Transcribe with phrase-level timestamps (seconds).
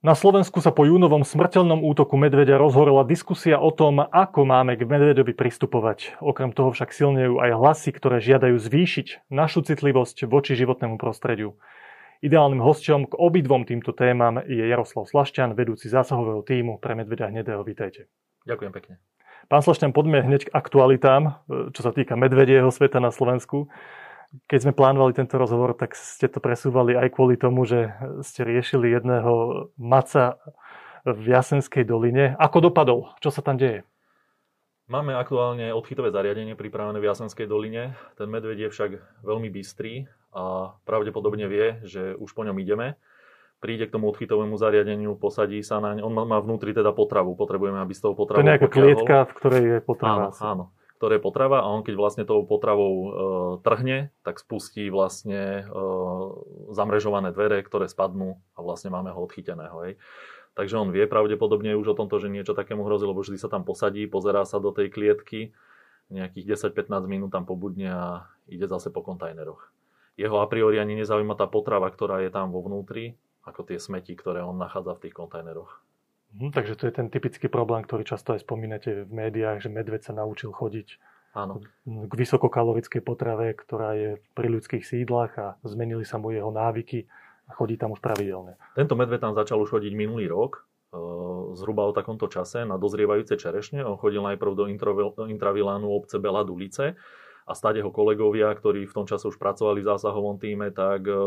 [0.00, 4.88] Na Slovensku sa po júnovom smrteľnom útoku medveďa rozhorela diskusia o tom, ako máme k
[4.88, 6.16] medveďovi pristupovať.
[6.24, 11.60] Okrem toho však silnejú aj hlasy, ktoré žiadajú zvýšiť našu citlivosť voči životnému prostrediu.
[12.24, 17.60] Ideálnym hosťom k obidvom týmto témam je Jaroslav Slašťan, vedúci zásahového týmu pre medveďa hnedého.
[17.60, 18.08] Vítajte.
[18.48, 19.04] Ďakujem pekne.
[19.52, 21.44] Pán Slašťan, poďme hneď k aktualitám,
[21.76, 23.68] čo sa týka medvedieho sveta na Slovensku
[24.46, 27.90] keď sme plánovali tento rozhovor, tak ste to presúvali aj kvôli tomu, že
[28.22, 30.38] ste riešili jedného maca
[31.02, 32.38] v Jasenskej doline.
[32.38, 33.10] Ako dopadol?
[33.18, 33.82] Čo sa tam deje?
[34.90, 37.94] Máme aktuálne odchytové zariadenie pripravené v Jasenskej doline.
[38.18, 38.90] Ten medveď je však
[39.22, 42.98] veľmi bystrý a pravdepodobne vie, že už po ňom ideme.
[43.62, 46.02] Príde k tomu odchytovému zariadeniu, posadí sa naň.
[46.02, 47.36] On má vnútri teda potravu.
[47.38, 50.32] Potrebujeme, aby z toho potravu To je nejaká klietka, v ktorej je potrava.
[50.32, 50.64] Áno, áno
[51.00, 53.08] ktoré je potrava a on keď vlastne tou potravou e,
[53.64, 55.80] trhne, tak spustí vlastne e,
[56.76, 59.80] zamrežované dvere, ktoré spadnú a vlastne máme ho odchyteného.
[59.88, 59.96] Hej.
[60.52, 63.64] Takže on vie pravdepodobne už o tomto, že niečo takému hrozí, lebo vždy sa tam
[63.64, 65.56] posadí, pozerá sa do tej klietky,
[66.12, 69.72] nejakých 10-15 minút tam pobudne a ide zase po kontajneroch.
[70.20, 73.16] Jeho a priori ani nezaujíma tá potrava, ktorá je tam vo vnútri,
[73.48, 75.80] ako tie smeti, ktoré on nachádza v tých kontajneroch.
[76.38, 80.06] Hm, takže to je ten typický problém, ktorý často aj spomínate v médiách, že medveď
[80.06, 80.88] sa naučil chodiť
[81.34, 81.62] Áno.
[81.86, 87.06] k vysokokalorickej potrave, ktorá je pri ľudských sídlach a zmenili sa mu jeho návyky
[87.50, 88.54] a chodí tam už pravidelne.
[88.78, 90.98] Tento medveď tam začal už chodiť minulý rok, e,
[91.58, 93.82] zhruba o takomto čase na dozrievajúce čerešne.
[93.82, 94.64] On chodil najprv do
[95.26, 96.94] intravilánu obce Bela Dulice,
[97.50, 101.18] a stade ho kolegovia, ktorí v tom čase už pracovali v zásahovom týme, tak e,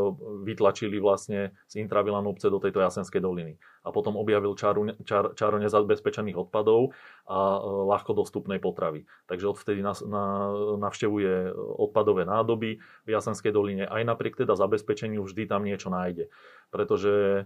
[0.48, 3.60] vytlačili vlastne z intravilanu obce do tejto Jasenskej doliny.
[3.84, 6.96] A potom objavil čaru, čar, čaro nezabezpečených odpadov
[7.28, 7.60] a e,
[7.92, 9.04] ľahko dostupnej potravy.
[9.28, 10.48] Takže odvtedy nas, na,
[10.80, 13.84] navštevuje odpadové nádoby v Jasenskej doline.
[13.84, 16.32] Aj napriek teda zabezpečeniu vždy tam niečo nájde.
[16.72, 17.46] Pretože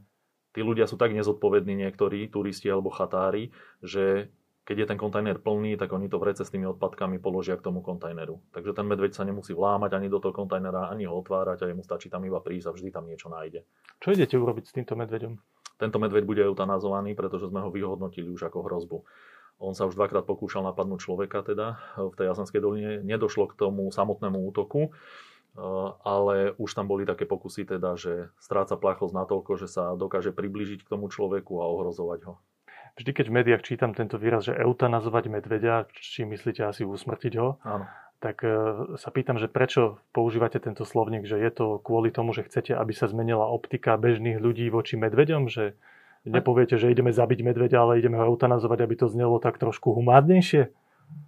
[0.54, 3.50] tí ľudia sú tak nezodpovední niektorí, turisti alebo chatári,
[3.82, 4.30] že
[4.68, 7.80] keď je ten kontajner plný, tak oni to vrece s tými odpadkami položia k tomu
[7.80, 8.44] kontajneru.
[8.52, 11.88] Takže ten medveď sa nemusí vlámať ani do toho kontajnera, ani ho otvárať a jemu
[11.88, 13.64] stačí tam iba prísť a vždy tam niečo nájde.
[14.04, 15.40] Čo idete urobiť s týmto medveďom?
[15.80, 18.98] Tento medveď bude eutanazovaný, pretože sme ho vyhodnotili už ako hrozbu.
[19.64, 22.92] On sa už dvakrát pokúšal napadnúť človeka teda v tej Jasenskej doline.
[23.08, 24.92] Nedošlo k tomu samotnému útoku,
[26.04, 30.84] ale už tam boli také pokusy teda, že stráca plachosť natoľko, že sa dokáže priblížiť
[30.84, 32.36] k tomu človeku a ohrozovať ho
[32.98, 37.62] vždy, keď v médiách čítam tento výraz, že eutanazovať medveďa, či myslíte asi usmrtiť ho,
[37.62, 37.86] Áno.
[38.18, 38.50] tak e,
[38.98, 42.92] sa pýtam, že prečo používate tento slovník, že je to kvôli tomu, že chcete, aby
[42.92, 45.78] sa zmenila optika bežných ľudí voči medveďom, že
[46.26, 50.74] nepoviete, že ideme zabiť medveďa, ale ideme ho eutanazovať, aby to znelo tak trošku humádnejšie?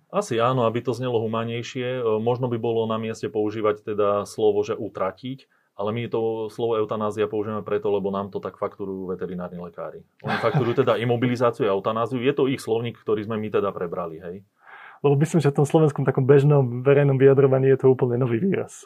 [0.10, 2.02] Asi áno, aby to znelo humanejšie.
[2.02, 5.46] E, možno by bolo na mieste používať teda slovo, že utratiť,
[5.80, 10.04] ale my to slovo eutanázia použijeme preto, lebo nám to tak fakturujú veterinárni lekári.
[10.28, 12.20] Oni fakturujú teda imobilizáciu a eutanáziu.
[12.20, 14.44] Je to ich slovník, ktorý sme my teda prebrali, hej?
[15.00, 18.84] Lebo myslím, že v tom slovenskom takom bežnom verejnom vyjadrovaní je to úplne nový výraz.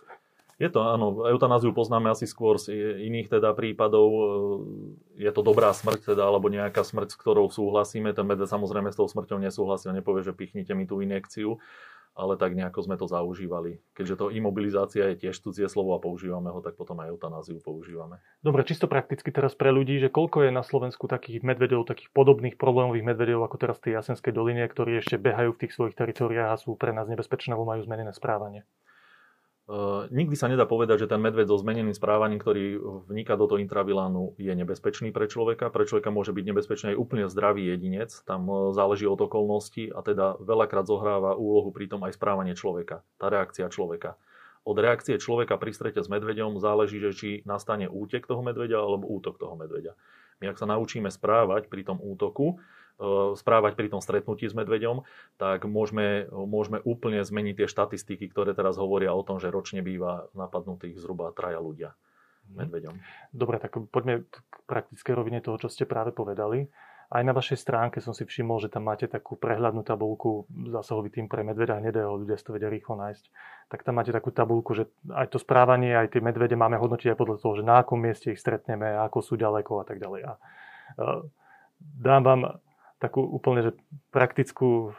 [0.61, 1.25] Je to, áno.
[1.25, 2.69] Eutanáziu poznáme asi skôr z
[3.09, 4.13] iných teda prípadov.
[5.17, 8.13] Je to dobrá smrť teda, alebo nejaká smrť, s ktorou súhlasíme.
[8.13, 11.57] Ten medveď samozrejme s tou smrťou nesúhlasí a nepovie, že pichnite mi tú injekciu
[12.13, 13.81] ale tak nejako sme to zaužívali.
[13.97, 18.21] Keďže to imobilizácia je tiež cudzie slovo a používame ho, tak potom aj eutanáziu používame.
[18.45, 22.61] Dobre, čisto prakticky teraz pre ľudí, že koľko je na Slovensku takých medvedov, takých podobných
[22.61, 26.61] problémových medvedov ako teraz tej Jasenskej doline, ktorí ešte behajú v tých svojich teritoriách a
[26.61, 28.63] sú pre nás nebezpečné, lebo majú zmenené správanie?
[29.63, 33.63] Uh, nikdy sa nedá povedať, že ten medveď so zmeneným správaním, ktorý vniká do toho
[33.63, 35.71] intravilánu, je nebezpečný pre človeka.
[35.71, 38.11] Pre človeka môže byť nebezpečný aj úplne zdravý jedinec.
[38.27, 43.07] Tam uh, záleží od okolností a teda veľakrát zohráva úlohu pri tom aj správanie človeka,
[43.15, 44.19] tá reakcia človeka.
[44.67, 49.07] Od reakcie človeka pri strete s medveďom záleží, že či nastane útek toho medveďa alebo
[49.11, 49.95] útok toho medveďa.
[50.43, 52.59] My ak sa naučíme správať pri tom útoku,
[53.37, 55.03] správať pri tom stretnutí s medveďom,
[55.41, 60.29] tak môžeme, môžeme úplne zmeniť tie štatistiky, ktoré teraz hovoria o tom, že ročne býva
[60.37, 61.97] napadnutých zhruba traja ľudia
[62.49, 62.55] mhm.
[62.63, 62.95] medveďom.
[63.33, 64.35] Dobre, tak poďme k
[64.69, 66.69] praktické rovine toho, čo ste práve povedali.
[67.13, 71.29] Aj na vašej stránke som si všimol, že tam máte takú prehľadnú tabulku zásahový tým
[71.29, 73.25] pre medveďa hnedého, ľudia si to vedia rýchlo nájsť.
[73.69, 77.19] Tak tam máte takú tabulku, že aj to správanie, aj tie medvede máme hodnotiť aj
[77.21, 80.21] podľa toho, že na akom mieste ich stretneme, ako sú ďaleko a tak ďalej.
[80.25, 80.33] A
[82.01, 82.41] dám vám
[83.03, 83.71] takú úplne že
[84.15, 84.95] praktickú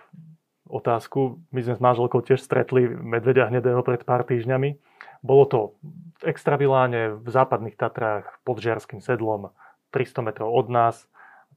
[0.69, 1.41] otázku.
[1.49, 4.77] My sme s manželkou tiež stretli medvedia hnedého pred pár týždňami.
[5.25, 5.59] Bolo to
[6.21, 9.57] v Extraviláne, v západných Tatrách, pod Žiarským sedlom,
[9.97, 11.09] 300 metrov od nás.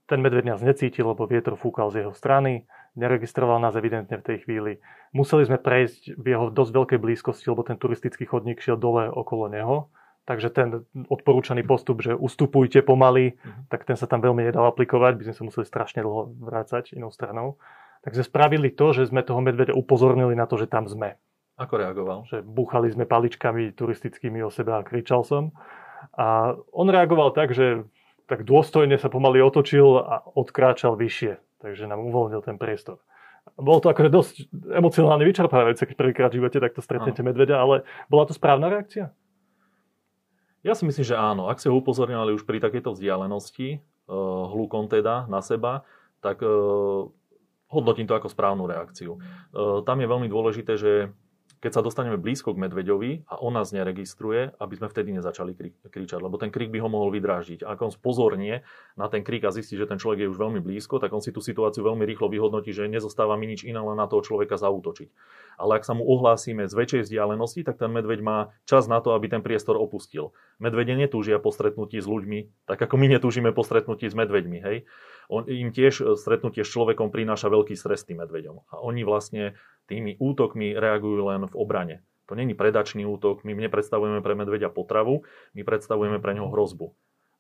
[0.08, 2.64] Ten medveď nás necítil, lebo vietor fúkal z jeho strany,
[2.96, 4.80] neregistroval nás evidentne v tej chvíli.
[5.12, 9.52] Museli sme prejsť v jeho dosť veľkej blízkosti, lebo ten turistický chodník šiel dole okolo
[9.52, 9.92] neho,
[10.28, 13.72] Takže ten odporúčaný postup, že ustupujte pomaly, uh-huh.
[13.72, 17.16] tak ten sa tam veľmi nedal aplikovať, by sme sa museli strašne dlho vrácať inou
[17.16, 17.56] stranou.
[18.04, 21.16] Takže spravili to, že sme toho medveďa upozornili na to, že tam sme.
[21.58, 22.28] Ako reagoval?
[22.28, 25.56] Že búchali sme paličkami turistickými o seba a kričal som.
[26.14, 27.88] A on reagoval tak, že
[28.28, 31.40] tak dôstojne sa pomaly otočil a odkráčal vyššie.
[31.64, 33.02] Takže nám uvoľnil ten priestor.
[33.56, 34.36] Bolo to akože dosť
[34.76, 37.76] emocionálne vyčerpávajúce, keď prvýkrát v živote takto stretnete medveďa, ale
[38.12, 39.16] bola to správna reakcia?
[40.68, 41.48] Ja si myslím, že áno.
[41.48, 45.88] Ak ste ho upozorňovali už pri takejto vzdialenosti, uh, hlukom teda na seba,
[46.20, 47.08] tak uh,
[47.72, 49.16] hodnotím to ako správnu reakciu.
[49.56, 51.16] Uh, tam je veľmi dôležité, že
[51.58, 55.74] keď sa dostaneme blízko k medveďovi a on nás neregistruje, aby sme vtedy nezačali kri-
[55.90, 57.66] kričať, lebo ten krik by ho mohol vydrážiť.
[57.66, 58.62] Ak on spozornie
[58.94, 61.34] na ten krik a zistí, že ten človek je už veľmi blízko, tak on si
[61.34, 65.10] tú situáciu veľmi rýchlo vyhodnotí, že nezostáva mi nič iné len na toho človeka zautočiť.
[65.58, 68.38] Ale ak sa mu ohlásime z väčšej vzdialenosti, tak ten medveď má
[68.70, 70.38] čas na to, aby ten priestor opustil.
[70.62, 74.60] Medvede netúžia po stretnutí s ľuďmi, tak ako my netúžime po stretnutí s medveďmi.
[74.62, 74.86] Hej?
[75.28, 78.64] On, im tiež stretnutie s človekom prináša veľký stres tým medveďom.
[78.72, 81.96] A oni vlastne tými útokmi reagujú len v obrane.
[82.28, 85.24] To není predačný útok, my nepredstavujeme pre medveďa potravu,
[85.56, 86.92] my predstavujeme pre neho hrozbu.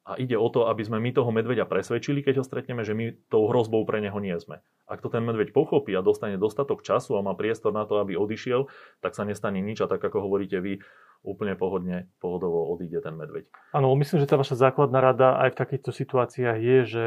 [0.07, 3.11] A ide o to, aby sme my toho medveďa presvedčili, keď ho stretneme, že my
[3.27, 4.63] tou hrozbou pre neho nie sme.
[4.87, 8.15] Ak to ten medveď pochopí a dostane dostatok času a má priestor na to, aby
[8.15, 8.71] odišiel,
[9.03, 10.79] tak sa nestane nič a tak ako hovoríte vy,
[11.27, 13.51] úplne pohodne, pohodovo odíde ten medveď.
[13.75, 17.03] Áno, myslím, že tá vaša základná rada aj v takýchto situáciách je, že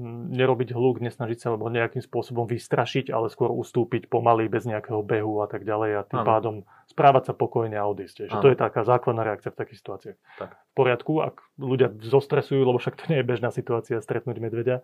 [0.00, 5.44] nerobiť hluk, nesnažiť sa alebo nejakým spôsobom vystrašiť, ale skôr ustúpiť pomaly, bez nejakého behu
[5.44, 6.28] a tak ďalej a tým ano.
[6.28, 6.54] pádom
[6.88, 8.32] správať sa pokojne a odísť.
[8.32, 10.18] Že to je taká základná reakcia v takých situáciách.
[10.40, 10.50] Tak.
[10.56, 14.80] V poriadku, ak ľudia zostresujú, lebo však to nie je bežná situácia stretnúť medveďa,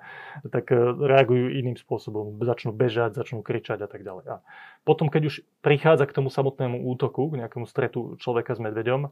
[0.52, 2.36] tak e, reagujú iným spôsobom.
[2.44, 4.24] Začnú bežať, začnú kričať a tak ďalej.
[4.28, 4.36] A
[4.84, 9.08] potom, keď už prichádza k tomu samotnému útoku, k nejakému stretu človeka s medveďom,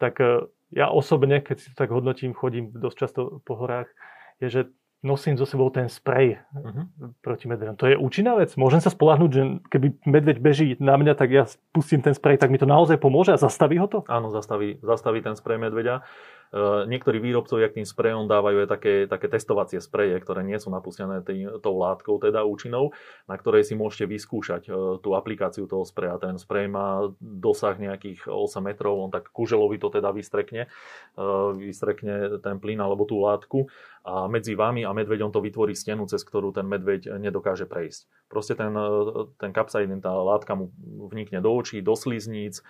[0.00, 3.92] tak e, ja osobne, keď si to tak hodnotím, chodím dosť často po horách,
[4.40, 4.62] je, že
[5.04, 7.12] nosím so sebou ten sprej uh-huh.
[7.20, 7.76] proti medveďom.
[7.76, 8.56] To je účinná vec.
[8.56, 12.48] Môžem sa spolahnuť, že keby medveď beží na mňa, tak ja pustím ten sprej, tak
[12.48, 14.02] mi to naozaj pomôže a zastaví ho to?
[14.08, 16.02] Áno, zastaví, zastaví ten sprej medveďa.
[16.54, 20.70] E, niektorí výrobcovia k tým sprejom dávajú aj také, také testovacie spreje, ktoré nie sú
[20.70, 22.94] napustené tý, tou látkou, teda účinnou,
[23.26, 24.70] na ktorej si môžete vyskúšať e,
[25.02, 26.22] tú aplikáciu toho spreja.
[26.22, 30.70] Ten sprej má dosah nejakých 8 metrov, on tak kuželovi to teda vystrekne,
[31.14, 31.28] e,
[31.58, 33.66] vystrekne ten plyn alebo tú látku
[34.06, 38.06] a medzi vami a medveďom to vytvorí stenu, cez ktorú ten medveď nedokáže prejsť.
[38.30, 38.70] Proste ten,
[39.34, 40.70] ten kapsaidin, tá látka mu
[41.10, 42.62] vnikne do očí, do slizníc,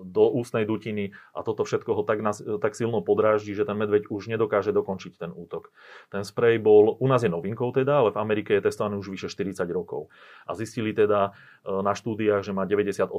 [0.00, 4.08] do ústnej dutiny a toto všetko ho tak, nás, tak silno podráždi, že ten medveď
[4.08, 5.70] už nedokáže dokončiť ten útok.
[6.08, 9.28] Ten sprej bol, u nás je novinkou teda, ale v Amerike je testovaný už vyše
[9.30, 10.10] 40 rokov.
[10.48, 13.12] A zistili teda na štúdiách, že má 98%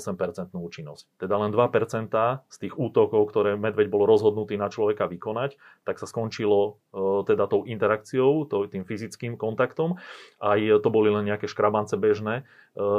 [0.53, 1.05] účinnosť.
[1.21, 2.09] Teda len 2%
[2.49, 6.81] z tých útokov, ktoré medveď bol rozhodnutý na človeka vykonať, tak sa skončilo
[7.29, 10.01] teda tou interakciou, tým fyzickým kontaktom.
[10.41, 12.47] Aj to boli len nejaké škrabance bežné,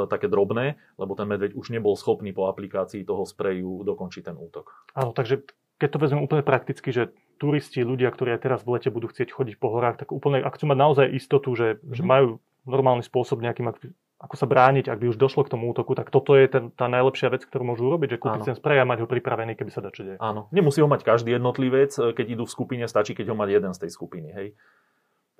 [0.07, 4.71] také drobné, lebo ten medveď už nebol schopný po aplikácii toho spreju dokončiť ten útok.
[4.93, 5.41] Áno, takže
[5.81, 7.09] keď to vezmem úplne prakticky, že
[7.41, 10.53] turisti, ľudia, ktorí aj teraz v lete budú chcieť chodiť po horách, tak úplne, ak
[10.53, 11.97] chcú mať naozaj istotu, že, mm-hmm.
[11.97, 12.27] že majú
[12.69, 13.73] normálny spôsob nejakým,
[14.21, 16.85] ako sa brániť, ak by už došlo k tomu útoku, tak toto je ten, tá
[16.85, 19.81] najlepšia vec, ktorú môžu urobiť, že kúpiť ten sprej a mať ho pripravený, keby sa
[19.81, 20.21] dačo deje.
[20.21, 23.73] Áno, nemusí ho mať každý jednotlivec, keď idú v skupine, stačí, keď ho má jeden
[23.73, 24.47] z tej skupiny, hej,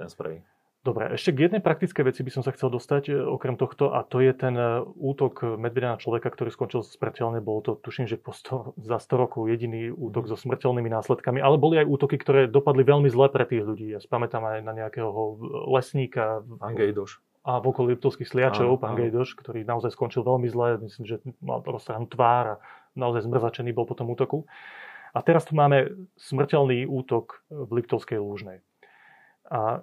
[0.01, 0.41] ten sprej.
[0.81, 4.01] Dobre, ešte k jednej praktickej veci by som sa chcel dostať e, okrem tohto a
[4.01, 7.38] to je ten e, útok medvedia na človeka, ktorý skončil smrteľne.
[7.38, 11.61] Bolo to, tuším, že po 100, za 100 rokov jediný útok so smrteľnými následkami, ale
[11.61, 13.93] boli aj útoky, ktoré dopadli veľmi zle pre tých ľudí.
[13.93, 15.13] Ja spamätám aj na nejakého
[15.69, 16.41] lesníka.
[16.57, 21.17] Angejdoš a v okolí Liptovských sliačov, pán Gejdoš, ktorý naozaj skončil veľmi zle, myslím, že
[21.41, 22.55] mal roztrhanú tvár a
[22.93, 24.45] naozaj zmrzačený bol po tom útoku.
[25.11, 25.89] A teraz tu máme
[26.21, 28.61] smrteľný útok v Liptovskej lúžnej.
[29.50, 29.81] A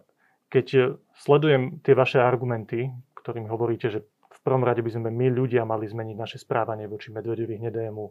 [0.49, 5.69] keď sledujem tie vaše argumenty, ktorým hovoríte, že v prvom rade by sme my ľudia
[5.69, 8.03] mali zmeniť naše správanie voči medvedovi hnedému,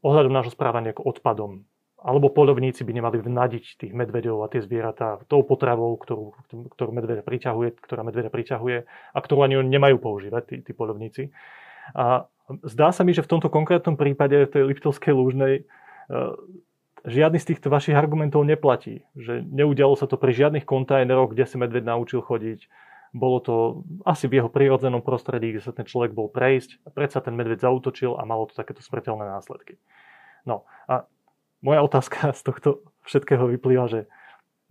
[0.00, 1.66] ohľadom nášho správania k odpadom,
[2.04, 6.36] alebo polovníci by nemali vnadiť tých medvedov a tie zvieratá tou potravou, ktorú,
[6.76, 8.78] ktorú medvedia priťahuje, ktorá medvedia priťahuje
[9.12, 11.32] a ktorú ani oni nemajú používať, tí, tí polovníci.
[11.96, 12.28] A
[12.64, 15.62] zdá sa mi, že v tomto konkrétnom prípade tej Liptovskej lúžnej e,
[17.04, 19.04] žiadny z týchto vašich argumentov neplatí.
[19.14, 22.66] Že neudialo sa to pri žiadnych kontajneroch, kde sa medved naučil chodiť.
[23.14, 23.54] Bolo to
[24.02, 26.82] asi v jeho prírodzenom prostredí, kde sa ten človek bol prejsť.
[26.82, 29.78] A predsa ten medved zautočil a malo to takéto smrteľné následky.
[30.48, 31.06] No a
[31.62, 32.68] moja otázka z tohto
[33.06, 34.00] všetkého vyplýva, že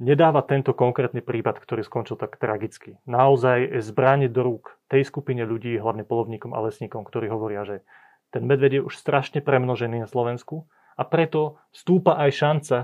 [0.02, 5.78] nedáva tento konkrétny prípad, ktorý skončil tak tragicky, naozaj zbrániť do rúk tej skupine ľudí,
[5.78, 7.86] hlavne polovníkom a lesníkom, ktorí hovoria, že
[8.34, 12.78] ten medved je už strašne premnožený na Slovensku a preto stúpa aj šanca,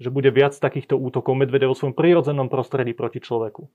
[0.00, 3.68] že bude viac takýchto útokov medvede vo svojom prírodzenom prostredí proti človeku.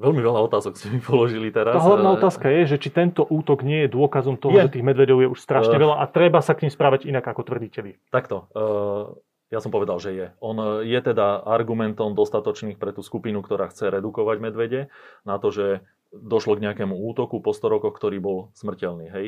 [0.00, 1.76] Veľmi veľa otázok ste mi položili teraz.
[1.76, 4.64] Tá hlavná otázka je, že či tento útok nie je dôkazom toho, je.
[4.64, 7.20] že tých medvedov je už strašne uh, veľa a treba sa k ním správať inak,
[7.20, 8.00] ako tvrdíte vy.
[8.08, 8.48] Takto.
[8.56, 9.12] Uh,
[9.52, 10.26] ja som povedal, že je.
[10.40, 14.88] On je teda argumentom dostatočných pre tú skupinu, ktorá chce redukovať medvede
[15.28, 15.84] na to, že
[16.16, 19.10] došlo k nejakému útoku po 100 rokoch, ktorý bol smrteľný.
[19.10, 19.26] Hej.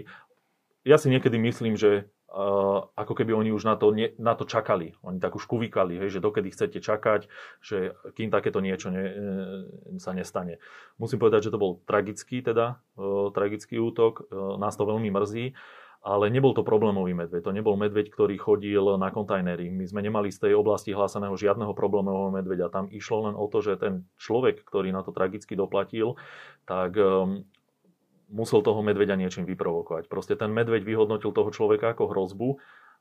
[0.83, 4.49] Ja si niekedy myslím, že Uh, ako keby oni už na to, ne, na to
[4.49, 4.97] čakali.
[5.05, 7.29] Oni tak už kuvikali, hej, že dokedy chcete čakať,
[7.61, 10.57] že kým takéto niečo ne, e, sa nestane.
[10.97, 14.33] Musím povedať, že to bol tragický, teda, uh, tragický útok.
[14.33, 15.53] Uh, nás to veľmi mrzí.
[16.03, 17.47] Ale nebol to problémový medveď.
[17.47, 19.69] To nebol medveď, ktorý chodil na kontajnery.
[19.69, 22.75] My sme nemali z tej oblasti hlásaného žiadneho problémového medveďa.
[22.75, 26.19] Tam išlo len o to, že ten človek, ktorý na to tragicky doplatil,
[26.67, 26.99] tak
[28.33, 30.09] musel toho medveďa niečím vyprovokovať.
[30.09, 32.49] Proste ten medveď vyhodnotil toho človeka ako hrozbu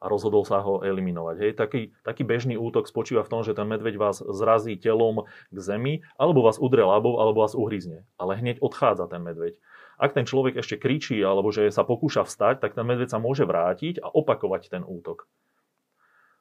[0.02, 1.36] a rozhodol sa ho eliminovať.
[1.40, 1.52] Hej.
[1.56, 6.04] Taký, taký bežný útok spočíva v tom, že ten medveď vás zrazí telom k zemi,
[6.20, 8.04] alebo vás udre labou, alebo vás uhryzne.
[8.20, 9.56] Ale hneď odchádza ten medveď.
[10.02, 13.46] Ak ten človek ešte kričí, alebo že sa pokúša vstať, tak ten medveď sa môže
[13.46, 15.30] vrátiť a opakovať ten útok.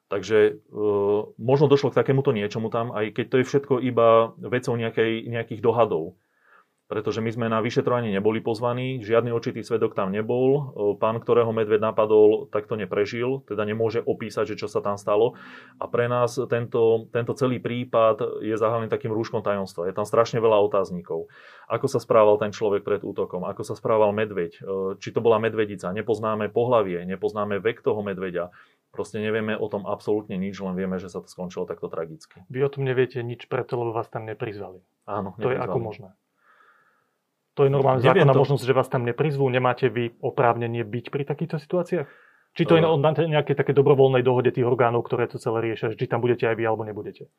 [0.09, 0.51] Takže e,
[1.39, 5.61] možno došlo k takémuto niečomu tam, aj keď to je všetko iba vecou nejakej, nejakých
[5.63, 6.19] dohadov
[6.91, 11.79] pretože my sme na vyšetrovanie neboli pozvaní, žiadny očitý svedok tam nebol, pán, ktorého medved
[11.79, 15.39] napadol, tak to neprežil, teda nemôže opísať, že čo sa tam stalo.
[15.79, 19.87] A pre nás tento, tento celý prípad je zahalený takým rúškom tajomstva.
[19.87, 21.31] Je tam strašne veľa otáznikov.
[21.71, 24.59] Ako sa správal ten človek pred útokom, ako sa správal medveď,
[24.99, 28.51] či to bola medvedica, nepoznáme pohlavie, nepoznáme vek toho medveďa,
[28.91, 32.43] Proste nevieme o tom absolútne nič, len vieme, že sa to skončilo takto tragicky.
[32.51, 34.83] Vy o tom neviete nič preto, lebo vás tam neprizvali.
[35.07, 35.47] Áno, neprizvali.
[35.47, 36.09] To je ako možné?
[37.61, 38.41] To je normálne zákonná to...
[38.41, 39.45] možnosť, že vás tam neprizvú.
[39.45, 42.09] Nemáte vy oprávnenie byť pri takýchto situáciách?
[42.57, 46.09] Či to je na nejakej také dobrovoľnej dohode tých orgánov, ktoré to celé riešia, či
[46.09, 47.29] tam budete aj vy alebo nebudete?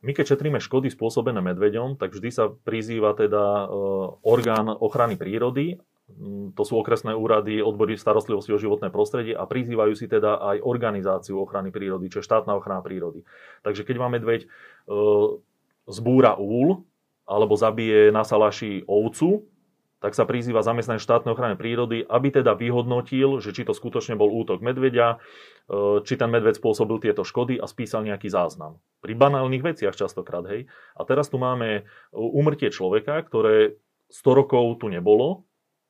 [0.00, 3.76] My keď šetríme škody spôsobené medveďom, tak vždy sa prizýva teda e,
[4.24, 9.98] orgán ochrany prírody, mm, to sú okresné úrady, odbory starostlivosti o životné prostredie a prizývajú
[9.98, 13.26] si teda aj organizáciu ochrany prírody, čo je štátna ochrana prírody.
[13.66, 14.48] Takže keď vám medveď e,
[15.90, 16.88] zbúra úl,
[17.28, 19.44] alebo zabije na salaši ovcu,
[19.98, 24.30] tak sa prizýva zamestnanec štátnej ochrany prírody, aby teda vyhodnotil, že či to skutočne bol
[24.30, 25.18] útok medveďa, e,
[26.06, 28.78] či ten medveď spôsobil tieto škody a spísal nejaký záznam.
[29.02, 30.70] Pri banálnych veciach častokrát, hej.
[30.94, 31.82] A teraz tu máme
[32.14, 33.78] umrtie človeka, ktoré
[34.08, 35.48] 100 rokov tu nebolo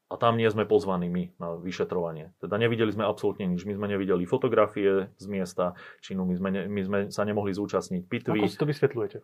[0.09, 2.33] a tam nie sme pozvaní my na vyšetrovanie.
[2.41, 3.69] Teda nevideli sme absolútne nič.
[3.69, 8.09] My sme nevideli fotografie z miesta činu, my sme, ne, my sme sa nemohli zúčastniť
[8.09, 8.41] pitvy.
[8.41, 9.19] Ako si to vysvetľujete?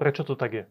[0.00, 0.64] Prečo to tak je?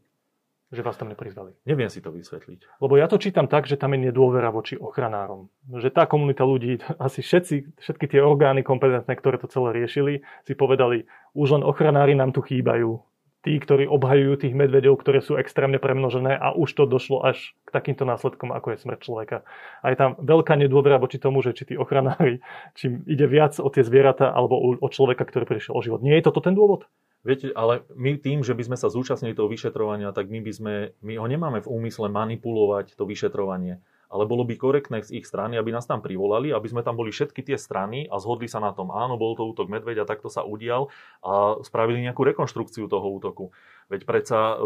[0.75, 1.55] Že vás tam neprizvali.
[1.63, 2.83] Neviem si to vysvetliť.
[2.83, 5.47] Lebo ja to čítam tak, že tam je nedôvera voči ochranárom.
[5.71, 10.53] Že tá komunita ľudí, asi všetci, všetky tie orgány kompetentné, ktoré to celé riešili, si
[10.53, 12.99] povedali, už len ochranári nám tu chýbajú.
[13.45, 17.77] Tí, ktorí obhajujú tých medvedov, ktoré sú extrémne premnožené a už to došlo až k
[17.77, 19.37] takýmto následkom, ako je smrť človeka.
[19.85, 22.41] A je tam veľká nedôvera voči tomu, že či tí ochranári,
[22.73, 26.01] či ide viac o tie zvieratá alebo o človeka, ktorý prišiel o život.
[26.01, 26.89] Nie je toto ten dôvod?
[27.25, 30.73] Viete, ale my tým, že by sme sa zúčastnili toho vyšetrovania, tak my by sme,
[31.01, 35.57] my ho nemáme v úmysle manipulovať to vyšetrovanie ale bolo by korektné z ich strany,
[35.57, 38.71] aby nás tam privolali, aby sme tam boli všetky tie strany a zhodli sa na
[38.71, 40.89] tom, áno, bol to útok medveďa, takto sa udial
[41.25, 43.53] a spravili nejakú rekonštrukciu toho útoku.
[43.85, 44.57] Veď predsa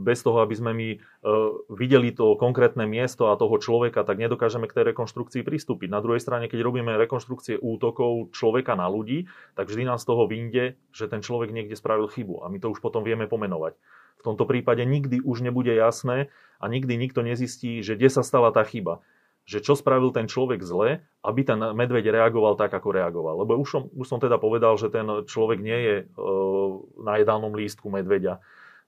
[0.00, 0.98] bez toho, aby sme my e,
[1.76, 5.92] videli to konkrétne miesto a toho človeka, tak nedokážeme k tej rekonštrukcii pristúpiť.
[5.92, 10.24] Na druhej strane, keď robíme rekonštrukcie útokov človeka na ľudí, tak vždy nám z toho
[10.24, 13.76] vyjde, že ten človek niekde spravil chybu a my to už potom vieme pomenovať.
[14.22, 16.30] V tomto prípade nikdy už nebude jasné
[16.62, 19.02] a nikdy nikto nezistí, že kde sa stala tá chyba.
[19.50, 23.42] Že čo spravil ten človek zle, aby ten medveď reagoval tak, ako reagoval.
[23.42, 26.04] Lebo už som, už som teda povedal, že ten človek nie je e,
[27.02, 28.38] na jedálnom lístku medveďa.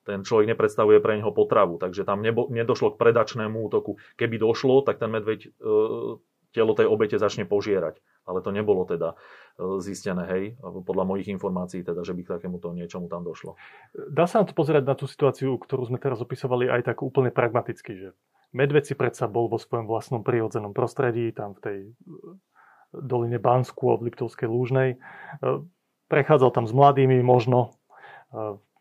[0.07, 3.99] Ten človek nepredstavuje pre neho potravu, takže tam nebo, nedošlo k predačnému útoku.
[4.15, 5.51] Keby došlo, tak ten medveď e,
[6.55, 7.99] telo tej obete začne požierať.
[8.25, 9.19] Ale to nebolo teda
[9.59, 13.59] e, zistené, hej, podľa mojich informácií, teda, že by k takémuto niečomu tam došlo.
[13.93, 17.35] Dá sa na to pozerať na tú situáciu, ktorú sme teraz opisovali aj tak úplne
[17.35, 18.09] pragmaticky, že
[18.55, 21.91] medved si predsa bol vo svojom vlastnom prírodzenom prostredí, tam v tej e,
[22.95, 24.97] doline Bansku od Liptovskej Lúžnej.
[24.97, 24.99] E,
[26.09, 27.75] prechádzal tam s mladými možno,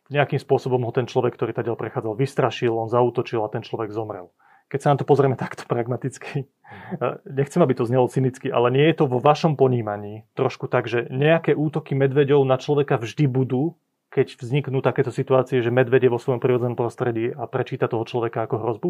[0.09, 4.33] nejakým spôsobom ho ten človek, ktorý tady prechádzal, vystrašil, on zautočil a ten človek zomrel
[4.67, 6.49] keď sa na to pozrieme takto pragmaticky,
[7.27, 11.07] nechcem, aby to znelo cynicky, ale nie je to vo vašom ponímaní trošku tak, že
[11.09, 13.77] nejaké útoky medveďov na človeka vždy budú,
[14.13, 18.55] keď vzniknú takéto situácie, že medvede vo svojom prírodzenom prostredí a prečíta toho človeka ako
[18.61, 18.89] hrozbu?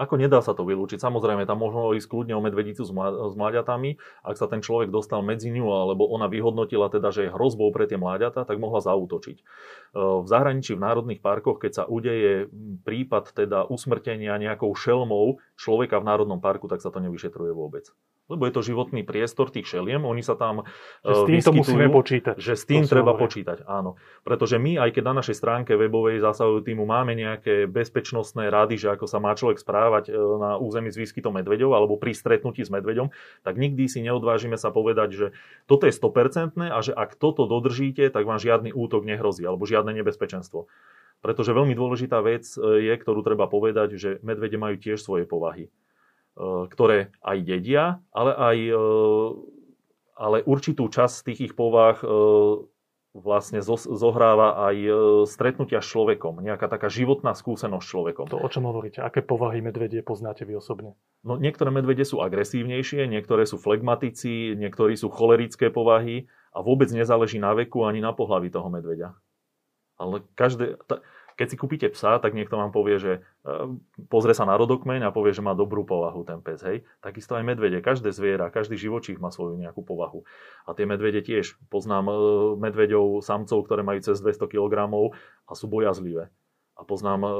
[0.00, 0.96] Ako nedá sa to vylúčiť?
[0.96, 2.92] Samozrejme, tam možno ísť kľudne o medvedicu s,
[3.36, 4.00] mláďatami.
[4.24, 7.84] Ak sa ten človek dostal medzi ňu, alebo ona vyhodnotila teda, že je hrozbou pre
[7.84, 9.36] tie mláďata, tak mohla zautočiť.
[9.36, 9.44] E,
[9.96, 12.48] v zahraničí, v národných parkoch, keď sa udeje
[12.88, 17.92] prípad teda usmrtenia nejakou šelmou človeka v národnom parku, tak sa to nevyšetruje vôbec
[18.30, 20.62] lebo je to životný priestor tých šeliem, oni sa tam
[21.02, 22.34] že s tým to musíme počítať.
[22.38, 23.26] Že s tým treba hovorí.
[23.26, 23.98] počítať, áno.
[24.22, 28.88] Pretože my, aj keď na našej stránke webovej zásahového týmu máme nejaké bezpečnostné rady, že
[28.94, 32.70] ako sa má človek správať e, na území s výskytom medveďov alebo pri stretnutí s
[32.70, 33.10] medveďom,
[33.42, 35.26] tak nikdy si neodvážime sa povedať, že
[35.66, 39.92] toto je 100% a že ak toto dodržíte, tak vám žiadny útok nehrozí alebo žiadne
[39.98, 40.70] nebezpečenstvo.
[41.22, 45.70] Pretože veľmi dôležitá vec e, je, ktorú treba povedať, že medvede majú tiež svoje povahy.
[46.32, 48.80] E, ktoré aj jedia, ale aj e,
[50.16, 52.06] ale určitú časť tých ich povah e,
[53.12, 54.76] vlastne zohráva aj
[55.28, 58.24] stretnutia s človekom, nejaká taká životná skúsenosť s človekom.
[58.32, 59.04] To o čom hovoríte?
[59.04, 60.96] Aké povahy medvedie poznáte vy osobne?
[61.20, 66.24] No, niektoré medvede sú agresívnejšie, niektoré sú flegmatici, niektorí sú cholerické povahy
[66.56, 69.12] a vôbec nezáleží na veku ani na pohlaví toho medveďa.
[70.00, 70.80] Ale každé,
[71.42, 73.50] keď si kúpite psa, tak niekto vám povie, že e,
[74.06, 76.62] pozrie sa na rodokmeň a povie, že má dobrú povahu ten pes.
[76.62, 76.86] Hej?
[77.02, 77.82] Takisto aj medvede.
[77.82, 80.22] Každé zviera, každý živočích má svoju nejakú povahu.
[80.62, 81.58] A tie medvede tiež.
[81.66, 82.14] Poznám e,
[82.62, 86.30] medveďov, samcov, ktoré majú cez 200 kg a sú bojazlivé.
[86.78, 87.30] A poznám e,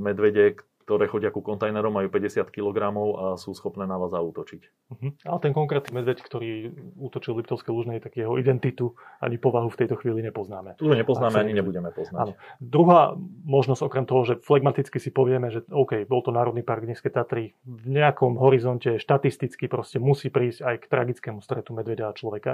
[0.00, 4.62] medvede, ktoré chodia ku kontajnerom, majú 50 kg a sú schopné na vás zautočiť.
[4.92, 5.10] Uh-huh.
[5.24, 9.78] Ale ten konkrétny medveď, ktorý útočil v Liptovskej Lužnej, tak jeho identitu ani povahu v
[9.84, 10.76] tejto chvíli nepoznáme.
[10.76, 12.18] Tu nepoznáme, ani nebudeme poznať.
[12.18, 12.32] Áno.
[12.58, 13.14] Druhá
[13.46, 17.54] možnosť, okrem toho, že flegmaticky si povieme, že OK, bol to Národný park Nízke Tatry,
[17.62, 22.52] v nejakom horizonte štatisticky proste musí prísť aj k tragickému stretu medveďa a človeka.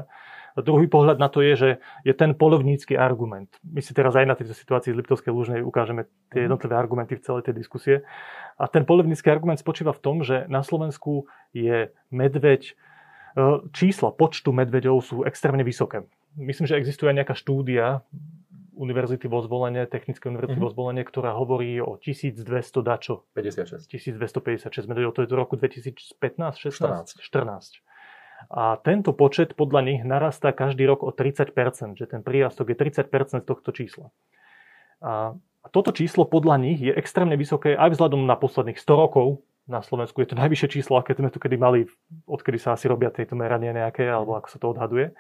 [0.54, 1.70] A druhý pohľad na to je, že
[2.02, 3.48] je ten polovnícky argument.
[3.62, 6.46] My si teraz aj na tejto situácii z Liptovskej Lužnej ukážeme tie mhm.
[6.50, 7.94] jednotlivé argumenty v celej tej diskusie.
[8.58, 12.72] A ten polemický argument spočíva v tom, že na Slovensku je medveď, e,
[13.70, 16.02] čísla počtu medveďov sú extrémne vysoké.
[16.34, 18.02] Myslím, že existuje aj nejaká štúdia
[18.78, 20.70] Univerzity vo zvolenie, Technické univerzity mm-hmm.
[20.70, 22.46] vo zvolenie, ktorá hovorí o 1200
[22.86, 23.26] dačo.
[23.34, 23.90] 56.
[23.90, 27.18] 1256 medveďov, to je do roku 2015, 16?
[27.18, 27.18] 14.
[27.18, 27.82] 14.
[28.54, 33.42] A tento počet podľa nich narastá každý rok o 30%, že ten prírastok je 30%
[33.42, 34.14] tohto čísla.
[35.02, 39.42] A a toto číslo podľa nich je extrémne vysoké aj vzhľadom na posledných 100 rokov.
[39.68, 41.84] Na Slovensku je to najvyššie číslo, aké sme tu kedy mali,
[42.24, 45.12] odkedy sa asi robia tieto merania nejaké, alebo ako sa to odhaduje.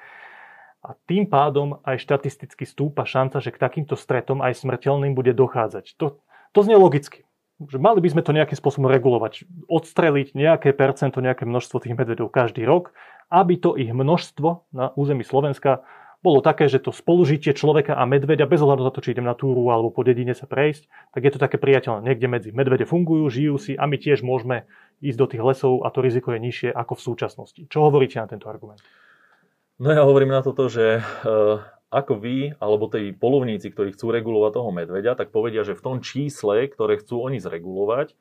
[0.80, 5.98] A tým pádom aj štatisticky stúpa šanca, že k takýmto stretom aj smrteľným bude dochádzať.
[6.00, 6.22] To,
[6.54, 7.26] to znie logicky.
[7.58, 9.42] Že mali by sme to nejakým spôsobom regulovať.
[9.66, 12.94] Odstreliť nejaké percento, nejaké množstvo tých medvedov každý rok,
[13.28, 15.84] aby to ich množstvo na území Slovenska
[16.18, 19.38] bolo také, že to spolužitie človeka a medveďa, bez ohľadu na to, či idem na
[19.38, 22.02] túru alebo po dedine sa prejsť, tak je to také priateľné.
[22.02, 24.66] Niekde medzi medvede fungujú, žijú si a my tiež môžeme
[24.98, 27.60] ísť do tých lesov a to riziko je nižšie ako v súčasnosti.
[27.70, 28.82] Čo hovoríte na tento argument?
[29.78, 34.52] No ja hovorím na toto, že uh, ako vy, alebo tí polovníci, ktorí chcú regulovať
[34.58, 38.18] toho medveďa, tak povedia, že v tom čísle, ktoré chcú oni zregulovať,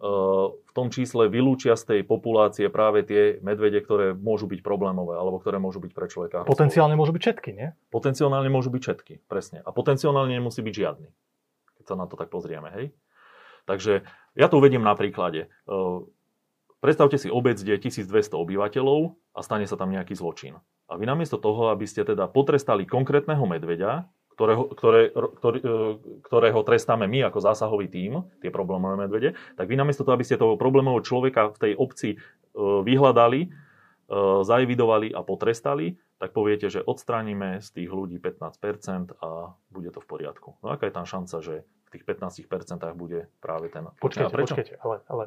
[0.00, 5.36] v tom čísle vylúčia z tej populácie práve tie medvede, ktoré môžu byť problémové alebo
[5.36, 6.48] ktoré môžu byť pre človeka.
[6.48, 7.68] Potenciálne môžu byť všetky, nie?
[7.92, 9.60] Potenciálne môžu byť všetky, presne.
[9.60, 11.08] A potenciálne nemusí byť žiadny,
[11.76, 12.96] keď sa na to tak pozrieme, hej?
[13.68, 14.08] Takže
[14.40, 15.52] ja to uvediem na príklade.
[16.80, 20.56] Predstavte si obec, kde je 1200 obyvateľov a stane sa tam nejaký zločin.
[20.88, 25.78] A vy namiesto toho, aby ste teda potrestali konkrétneho medveďa, ktorého, ktoré, ktorý, e,
[26.24, 30.40] ktorého trestáme my ako zásahový tím, tie problémové medvede, tak vy namiesto toho, aby ste
[30.40, 32.18] toho problémového človeka v tej obci e,
[32.58, 33.48] vyhľadali, e,
[34.46, 40.08] zaevidovali a potrestali, tak poviete, že odstránime z tých ľudí 15% a bude to v
[40.08, 40.60] poriadku.
[40.60, 42.46] No aká je tam šanca, že tých 15%
[42.94, 43.86] bude práve ten...
[43.98, 45.24] Počkajte, počkajte, ale, ale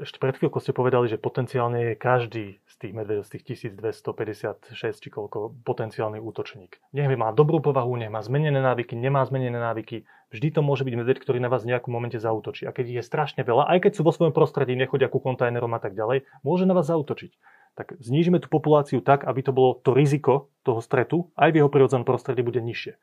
[0.00, 4.74] ešte pred chvíľkou ste povedali, že potenciálne je každý z tých medvedov, z tých 1256
[4.74, 6.80] či koľko potenciálny útočník.
[6.94, 10.06] Nech má dobrú povahu, nech má zmenené návyky, nemá zmenené návyky.
[10.30, 12.66] Vždy to môže byť medveď, ktorý na vás v nejakom momente zautočí.
[12.66, 15.80] A keď je strašne veľa, aj keď sú vo svojom prostredí, nechodia ku kontajnerom a
[15.82, 17.34] tak ďalej, môže na vás zautočiť.
[17.78, 21.70] Tak znížime tú populáciu tak, aby to bolo to riziko toho stretu aj v jeho
[21.70, 22.98] prirodzenom prostredí bude nižšie.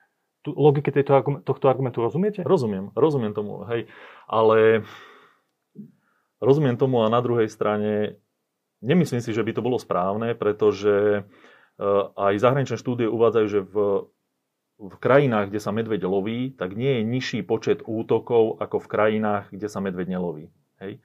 [0.48, 2.40] Tu logike tejto, tohto argumentu rozumiete?
[2.48, 3.92] Rozumiem, rozumiem tomu, hej.
[4.32, 4.88] Ale
[6.38, 8.22] Rozumiem tomu a na druhej strane
[8.86, 13.76] nemyslím si, že by to bolo správne, pretože eh, aj zahraničné štúdie uvádzajú, že v,
[14.78, 19.50] v krajinách, kde sa medveď loví, tak nie je nižší počet útokov ako v krajinách,
[19.50, 20.54] kde sa medveď neloví.
[20.78, 21.02] Hej.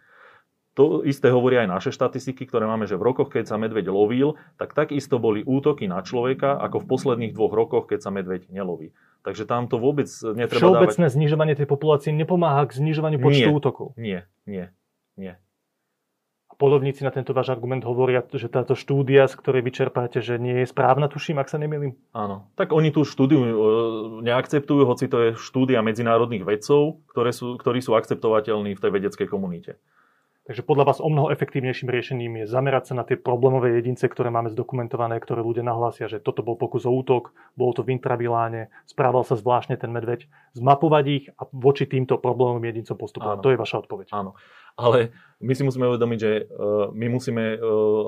[0.73, 4.41] To isté hovoria aj naše štatistiky, ktoré máme, že v rokoch, keď sa medveď lovil,
[4.57, 8.97] tak takisto boli útoky na človeka, ako v posledných dvoch rokoch, keď sa medveď neloví.
[9.21, 11.17] Takže tam to vôbec netreba Všeobecné dávať...
[11.21, 13.87] znižovanie tej populácie nepomáha k znižovaniu počtu nie, útokov.
[14.01, 14.73] Nie, nie.
[15.21, 15.37] Nie.
[16.49, 20.65] A polovníci na tento váš argument hovoria, že táto štúdia, z ktorej vyčerpáte, že nie
[20.65, 21.97] je správna, tuším, ak sa nemýlim.
[22.17, 22.49] Áno.
[22.57, 23.53] Tak oni tú štúdiu e,
[24.25, 29.29] neakceptujú, hoci to je štúdia medzinárodných vedcov, ktoré sú, ktorí sú akceptovateľní v tej vedeckej
[29.33, 29.81] komunite.
[30.43, 34.27] Takže podľa vás o mnoho efektívnejším riešením je zamerať sa na tie problémové jedince, ktoré
[34.27, 38.67] máme zdokumentované, ktoré ľudia nahlásia, že toto bol pokus o útok, bolo to v intraviláne,
[38.83, 40.27] správal sa zvláštne ten medveď,
[40.59, 43.39] zmapovať ich a voči týmto problémovým jedincom postupovať.
[43.39, 43.45] Áno.
[43.47, 44.07] To je vaša odpoveď.
[44.11, 44.35] Áno.
[44.75, 46.43] Ale my si musíme uvedomiť, že e,
[46.91, 47.59] my musíme e,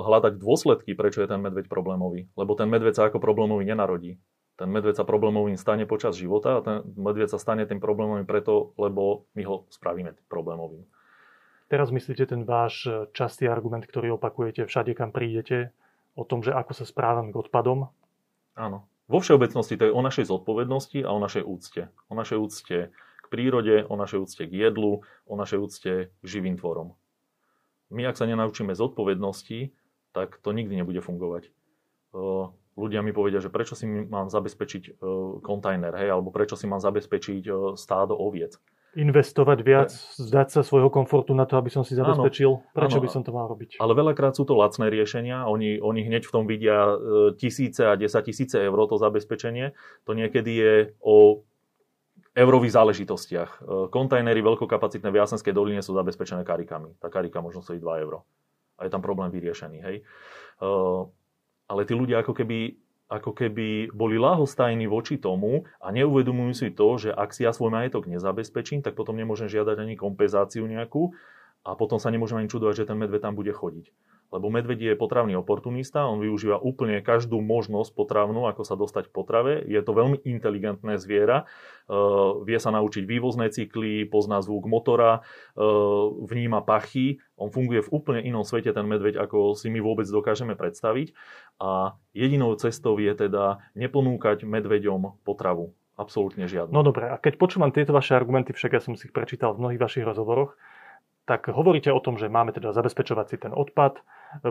[0.03, 2.27] hľadať dôsledky, prečo je ten medveď problémový.
[2.35, 4.19] Lebo ten medveď sa ako problémový nenarodí.
[4.59, 8.75] Ten medveď sa problémovým stane počas života a ten medveď sa stane tým problémovým preto,
[8.75, 10.83] lebo my ho spravíme problémovým.
[11.75, 15.75] Teraz myslíte ten váš e, častý argument, ktorý opakujete všade, kam prídete,
[16.15, 17.91] o tom, že ako sa správame k odpadom?
[18.55, 18.87] Áno.
[19.11, 21.91] Vo všeobecnosti to je o našej zodpovednosti a o našej úcte.
[22.07, 26.63] O našej úcte k prírode, o našej úcte k jedlu, o našej úcte k živým
[26.63, 26.95] tvorom.
[27.91, 29.75] My, ak sa nenaučíme zodpovednosti,
[30.15, 31.51] tak to nikdy nebude fungovať.
[31.51, 32.23] E,
[32.79, 34.91] ľudia mi povedia, že prečo si mám zabezpečiť e,
[35.43, 38.63] kontajner, hej, alebo prečo si mám zabezpečiť stádo oviec
[38.95, 42.51] investovať viac, zdať sa svojho komfortu na to, aby som si zabezpečil?
[42.51, 43.83] Áno, Prečo áno, by som to mal robiť?
[43.83, 45.47] Ale veľakrát sú to lacné riešenia.
[45.51, 46.95] Oni, oni hneď v tom vidia e,
[47.35, 49.75] tisíce a desať tisíce eur to zabezpečenie.
[50.07, 51.43] To niekedy je o
[52.35, 53.51] eurových záležitostiach.
[53.51, 53.59] E,
[53.91, 56.99] kontajnery veľkokapacitné v Jasenskej doline sú zabezpečené karikami.
[57.03, 58.27] Tá karika možno stojí 2 euro.
[58.79, 59.79] A je tam problém vyriešený.
[59.83, 59.97] Hej?
[60.03, 60.73] E,
[61.65, 66.97] ale tí ľudia ako keby ako keby boli lahostajní voči tomu a neuvedomujú si to,
[66.97, 71.13] že ak si ja svoj majetok nezabezpečím, tak potom nemôžem žiadať ani kompenzáciu nejakú
[71.65, 73.93] a potom sa nemôžem ani čudovať, že ten medveď tam bude chodiť.
[74.33, 79.15] Lebo medveď je potravný oportunista, on využíva úplne každú možnosť potravnú, ako sa dostať k
[79.15, 79.53] potrave.
[79.63, 81.47] Je to veľmi inteligentné zviera,
[81.87, 87.23] uh, vie sa naučiť vývozné cykly, pozná zvuk motora, uh, vníma pachy.
[87.39, 91.15] On funguje v úplne inom svete, ten medveď, ako si my vôbec dokážeme predstaviť.
[91.63, 95.75] A jedinou cestou je teda neponúkať medveďom potravu.
[95.95, 96.75] Absolútne žiadnu.
[96.75, 99.63] No dobre, a keď počúvam tieto vaše argumenty, však ja som si ich prečítal v
[99.63, 100.59] mnohých vašich rozhovoroch,
[101.25, 104.05] tak hovoríte o tom, že máme teda zabezpečovať si ten odpad.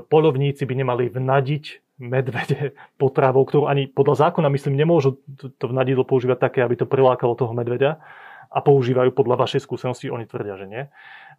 [0.09, 6.37] Polovníci by nemali vnadiť medvede potravou, ktorú ani podľa zákona, myslím, nemôžu to vnadidlo používať
[6.41, 8.01] také, aby to prilákalo toho medveďa
[8.53, 10.83] a používajú podľa vašej skúsenosti, oni tvrdia, že nie.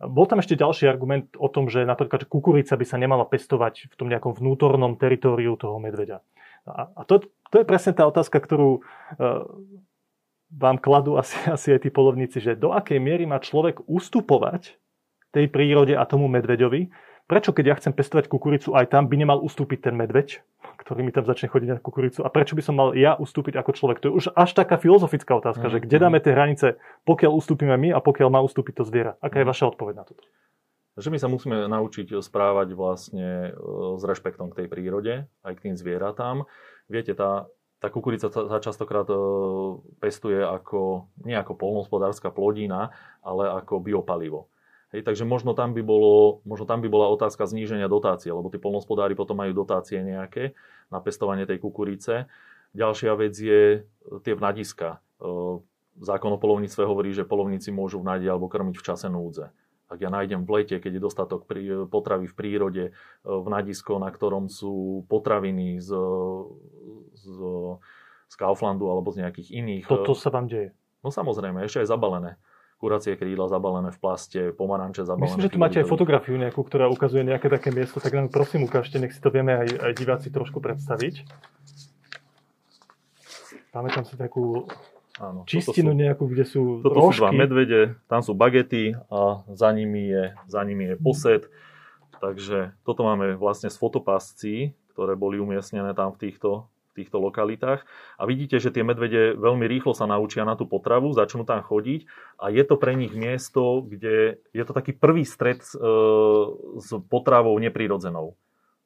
[0.03, 3.95] Bol tam ešte ďalší argument o tom, že napríklad kukurica by sa nemala pestovať v
[3.95, 6.27] tom nejakom vnútornom teritóriu toho medveďa.
[6.67, 7.23] A to,
[7.55, 9.21] to je presne tá otázka, ktorú e,
[10.51, 14.75] vám kladú asi, asi aj tí polovníci, že do akej miery má človek ustupovať
[15.35, 16.95] tej prírode a tomu medveďovi.
[17.25, 20.45] Prečo, keď ja chcem pestovať kukuricu, aj tam by nemal ustúpiť ten medveď,
[20.77, 22.21] ktorý mi tam začne chodiť na kukuricu?
[22.21, 24.05] A prečo by som mal ja ustúpiť ako človek?
[24.05, 25.73] To je už až taká filozofická otázka, mm.
[25.73, 26.67] že kde dáme tie hranice,
[27.09, 29.17] pokiaľ ustúpime my a pokiaľ má ustúpiť to zviera.
[29.25, 29.53] Aká je mhm.
[29.57, 30.21] vaša odpoveď na toto?
[30.95, 35.63] Že my sa musíme naučiť správať vlastne e, s rešpektom k tej prírode, aj k
[35.67, 36.47] tým zvieratám.
[36.87, 37.51] Viete, tá,
[37.83, 39.17] tá kukurica sa častokrát e,
[39.99, 42.95] pestuje ako, nie ako polnospodárska plodina,
[43.27, 44.54] ale ako biopalivo.
[44.95, 48.63] Hej, takže možno tam, by bolo, možno tam by bola otázka zníženia dotácie, lebo tí
[48.63, 50.55] polnospodári potom majú dotácie nejaké
[50.87, 52.31] na pestovanie tej kukurice.
[52.79, 53.83] Ďalšia vec je
[54.23, 55.03] tie vnadiska.
[55.99, 59.51] Zákon o polovníctve hovorí, že polovníci môžu vnadiť alebo krmiť v čase núdze.
[59.91, 61.43] Ak ja nájdem v lete, keď je dostatok
[61.91, 62.85] potravy v prírode,
[63.27, 65.91] v nadisko, na ktorom sú potraviny z,
[67.19, 67.35] z,
[68.31, 69.91] z Kauflandu alebo z nejakých iných...
[69.91, 70.71] Toto sa vám deje?
[71.03, 72.39] No samozrejme, ešte aj zabalené
[72.79, 76.91] kuracie krídla zabalené v plaste, pomaranče zabalené Myslím, že tu máte aj fotografiu nejakú, ktorá
[76.91, 80.29] ukazuje nejaké také miesto, tak nám prosím ukážte, nech si to vieme aj, aj diváci
[80.29, 81.25] trošku predstaviť.
[83.75, 84.71] Tam si takú
[85.19, 87.19] Áno, čistinu sú, nejakú, kde sú toto rožky.
[87.19, 91.47] sú dva medvede, tam sú bagety a za nimi je, za nimi je posed.
[92.19, 97.83] Takže toto máme vlastne z fotopásci, ktoré boli umiestnené tam v týchto týchto lokalitách.
[98.17, 102.07] A vidíte, že tie medvede veľmi rýchlo sa naučia na tú potravu, začnú tam chodiť
[102.39, 105.93] a je to pre nich miesto, kde je to taký prvý stred s, e,
[106.79, 108.39] s potravou neprirodzenou.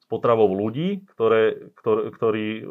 [0.09, 2.61] Potravou ľudí, ktoré, ktoré, ktorí e,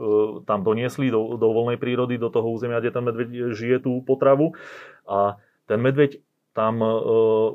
[0.42, 4.59] tam doniesli do, do voľnej prírody, do toho územia, kde ten medveď žije tú potravu.
[5.07, 5.38] A
[5.70, 6.18] ten medveď
[6.58, 6.90] tam e,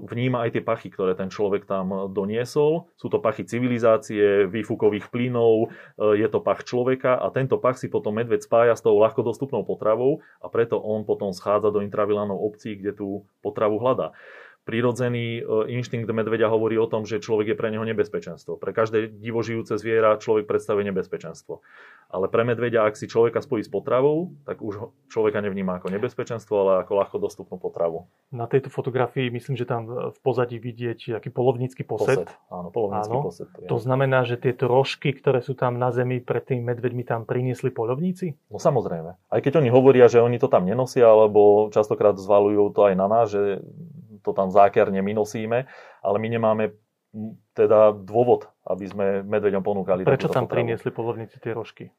[0.07, 2.87] vníma aj tie pachy, ktoré ten človek tam doniesol.
[2.95, 5.67] Sú to pachy civilizácie, výfukových plynov,
[5.99, 9.27] e, je to pach človeka a tento pach si potom medveď spája s tou ľahko
[9.27, 14.15] dostupnou potravou a preto on potom schádza do intravilánov obcí, kde tú potravu hľadá.
[14.63, 18.55] Prírodzený e, inštinkt medveďa hovorí o tom, že človek je pre neho nebezpečenstvo.
[18.55, 21.59] Pre každé divožijúce zviera človek predstavuje nebezpečenstvo.
[22.13, 26.53] Ale pre medveďa, ak si človeka spojí s potravou, tak už človeka nevníma ako nebezpečenstvo,
[26.53, 28.05] ale ako ľahko dostupnú potravu.
[28.29, 32.23] Na tejto fotografii myslím, že tam v pozadí vidieť aký polovnícky posed.
[32.23, 33.25] Posed, áno, polovnícky Áno.
[33.27, 33.49] posed.
[33.65, 37.73] To znamená, že tieto rožky, ktoré sú tam na zemi pred tými medveďmi, tam priniesli
[37.73, 38.37] poľovníci?
[38.53, 39.17] No samozrejme.
[39.17, 43.07] Aj keď oni hovoria, že oni to tam nenosia, alebo častokrát zvalujú to aj na
[43.09, 43.65] nás, že
[44.23, 45.67] to tam zákerne my nosíme,
[45.99, 46.63] ale my nemáme
[47.53, 50.53] teda dôvod, aby sme medveďom ponúkali Prečo tam potravu.
[50.57, 51.93] priniesli polovníci tie rožky?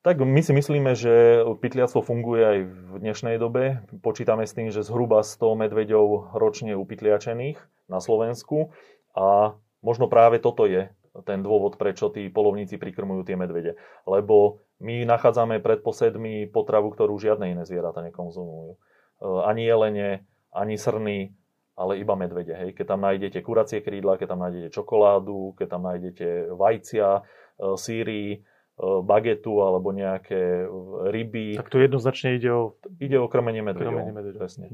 [0.00, 3.84] Tak my si myslíme, že pytliactvo funguje aj v dnešnej dobe.
[4.00, 8.72] Počítame s tým, že zhruba 100 medveďov ročne upytliačených na Slovensku
[9.12, 10.88] a možno práve toto je
[11.28, 13.76] ten dôvod, prečo tí polovníci prikrmujú tie medvede.
[14.08, 18.72] Lebo my nachádzame pred posedmi potravu, ktorú žiadne iné zvieratá nekonzumujú.
[18.72, 18.78] E,
[19.44, 21.34] Ani jelene, ani srny,
[21.80, 22.52] ale iba medvede.
[22.52, 22.76] Hej.
[22.76, 27.22] Keď tam nájdete kuracie krídla, keď tam nájdete čokoládu, keď tam nájdete vajcia, e,
[27.80, 28.38] síry, e,
[29.00, 30.68] bagetu alebo nejaké e,
[31.08, 31.56] ryby.
[31.56, 33.96] Tak to jednoznačne ide o Ide o krmenie medveďov.
[33.96, 34.40] krmenie medveďov.
[34.44, 34.66] Presne.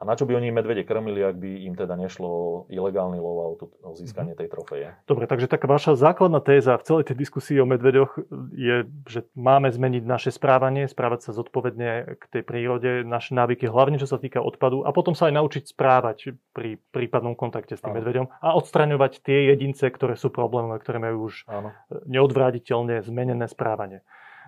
[0.00, 3.46] A na čo by oni medvede krmili, ak by im teda nešlo ilegálny lov a
[3.52, 4.96] o, získanie tej trofeje?
[5.04, 8.16] Dobre, takže taká vaša základná téza v celej tej diskusii o medveďoch
[8.56, 14.00] je, že máme zmeniť naše správanie, správať sa zodpovedne k tej prírode, naše návyky, hlavne
[14.00, 17.92] čo sa týka odpadu a potom sa aj naučiť správať pri prípadnom kontakte s tým
[17.92, 18.00] Áno.
[18.00, 21.76] medveďom a odstraňovať tie jedince, ktoré sú problémové, ktoré majú už Áno.
[22.08, 24.00] neodvrátiteľne zmenené správanie.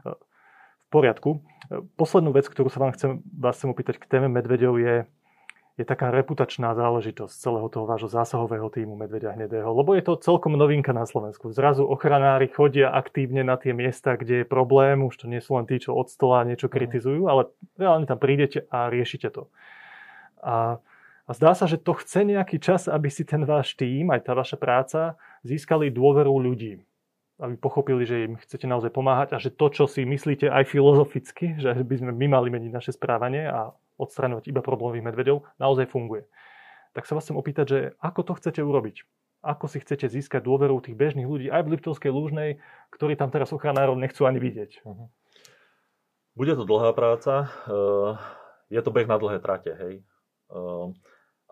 [0.09, 1.45] V poriadku.
[2.01, 4.97] Poslednú vec, ktorú sa vám chcem, vás chcem opýtať k téme medveďov je,
[5.81, 10.53] je taká reputačná záležitosť celého toho vášho zásahového týmu Medveďa hnedého, lebo je to celkom
[10.53, 11.49] novinka na Slovensku.
[11.49, 15.65] Zrazu ochranári chodia aktívne na tie miesta, kde je problém, už to nie sú len
[15.65, 17.49] tí, čo od stola niečo kritizujú, ale
[17.81, 19.49] reálne tam prídete a riešite to.
[20.45, 20.77] A,
[21.25, 24.37] a zdá sa, že to chce nejaký čas, aby si ten váš tým, aj tá
[24.37, 26.85] vaša práca, získali dôveru ľudí
[27.41, 31.57] aby pochopili, že im chcete naozaj pomáhať a že to, čo si myslíte aj filozoficky,
[31.57, 36.29] že by sme my mali meniť naše správanie a odstraňovať iba problémových medveďov, naozaj funguje.
[36.93, 39.09] Tak sa vás chcem opýtať, že ako to chcete urobiť?
[39.43, 42.63] Ako si chcete získať dôveru tých bežných ľudí aj v Liptovskej Lúžnej,
[42.95, 44.87] ktorí tam teraz ochranárov nechcú ani vidieť?
[46.39, 48.13] Bude to dlhá práca, eh,
[48.71, 49.95] je to beh na dlhé trate, hej.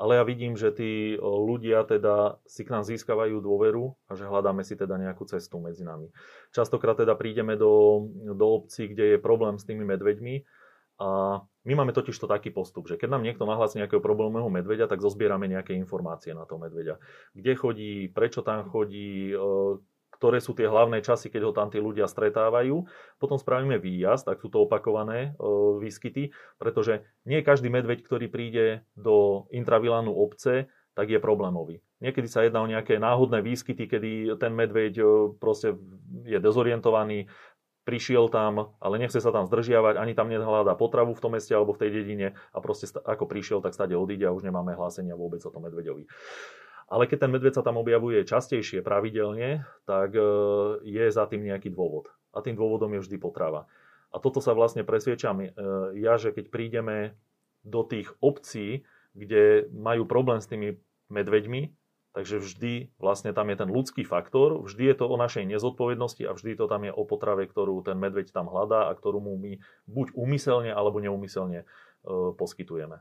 [0.01, 4.65] Ale ja vidím, že tí ľudia teda si k nám získavajú dôveru a že hľadáme
[4.65, 6.09] si teda nejakú cestu medzi nami.
[6.57, 10.49] Častokrát teda prídeme do, do obcí, kde je problém s tými medveďmi
[11.01, 14.89] a my máme totiž to taký postup, že keď nám niekto nahlási nejakého problémového medveďa,
[14.89, 16.97] tak zozbierame nejaké informácie na toho medveďa.
[17.37, 19.37] Kde chodí, prečo tam chodí,
[20.21, 22.85] ktoré sú tie hlavné časy, keď ho tam tí ľudia stretávajú.
[23.17, 25.49] Potom spravíme výjazd, ak sú to opakované e,
[25.81, 31.81] výskyty, pretože nie každý medveď, ktorý príde do intravilánu obce, tak je problémový.
[32.05, 35.05] Niekedy sa jedná o nejaké náhodné výskyty, kedy ten medveď e,
[35.41, 35.81] proste
[36.29, 37.33] je dezorientovaný,
[37.89, 41.73] prišiel tam, ale nechce sa tam zdržiavať, ani tam nehľadá potravu v tom meste alebo
[41.73, 45.41] v tej dedine a proste ako prišiel, tak stade odíde a už nemáme hlásenia vôbec
[45.49, 46.05] o tom medveďovi.
[46.91, 50.23] Ale keď ten medveď sa tam objavuje častejšie, pravidelne, tak e,
[50.83, 52.11] je za tým nejaký dôvod.
[52.35, 53.71] A tým dôvodom je vždy potrava.
[54.11, 55.55] A toto sa vlastne presviečam e,
[56.03, 57.15] ja, že keď prídeme
[57.63, 58.83] do tých obcí,
[59.15, 60.83] kde majú problém s tými
[61.15, 61.71] medveďmi,
[62.11, 66.35] takže vždy vlastne tam je ten ľudský faktor, vždy je to o našej nezodpovednosti a
[66.35, 69.63] vždy to tam je o potrave, ktorú ten medveď tam hľadá a ktorú mu my
[69.87, 71.67] buď úmyselne alebo neúmyselne e,
[72.35, 72.99] poskytujeme.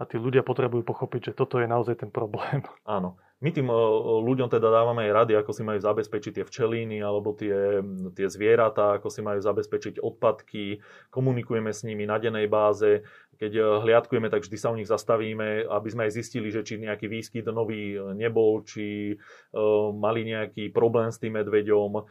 [0.00, 2.64] A tí ľudia potrebujú pochopiť, že toto je naozaj ten problém.
[2.88, 3.20] Áno.
[3.40, 3.76] My tým e,
[4.20, 7.80] ľuďom teda dávame aj rady, ako si majú zabezpečiť tie včelíny alebo tie,
[8.12, 13.04] tie zvieratá, ako si majú zabezpečiť odpadky, komunikujeme s nimi na dennej báze.
[13.40, 16.80] Keď e, hliadkujeme, tak vždy sa u nich zastavíme, aby sme aj zistili, že či
[16.80, 22.04] nejaký výskyt nový nebol, či uh, mali nejaký problém s tým medveďom,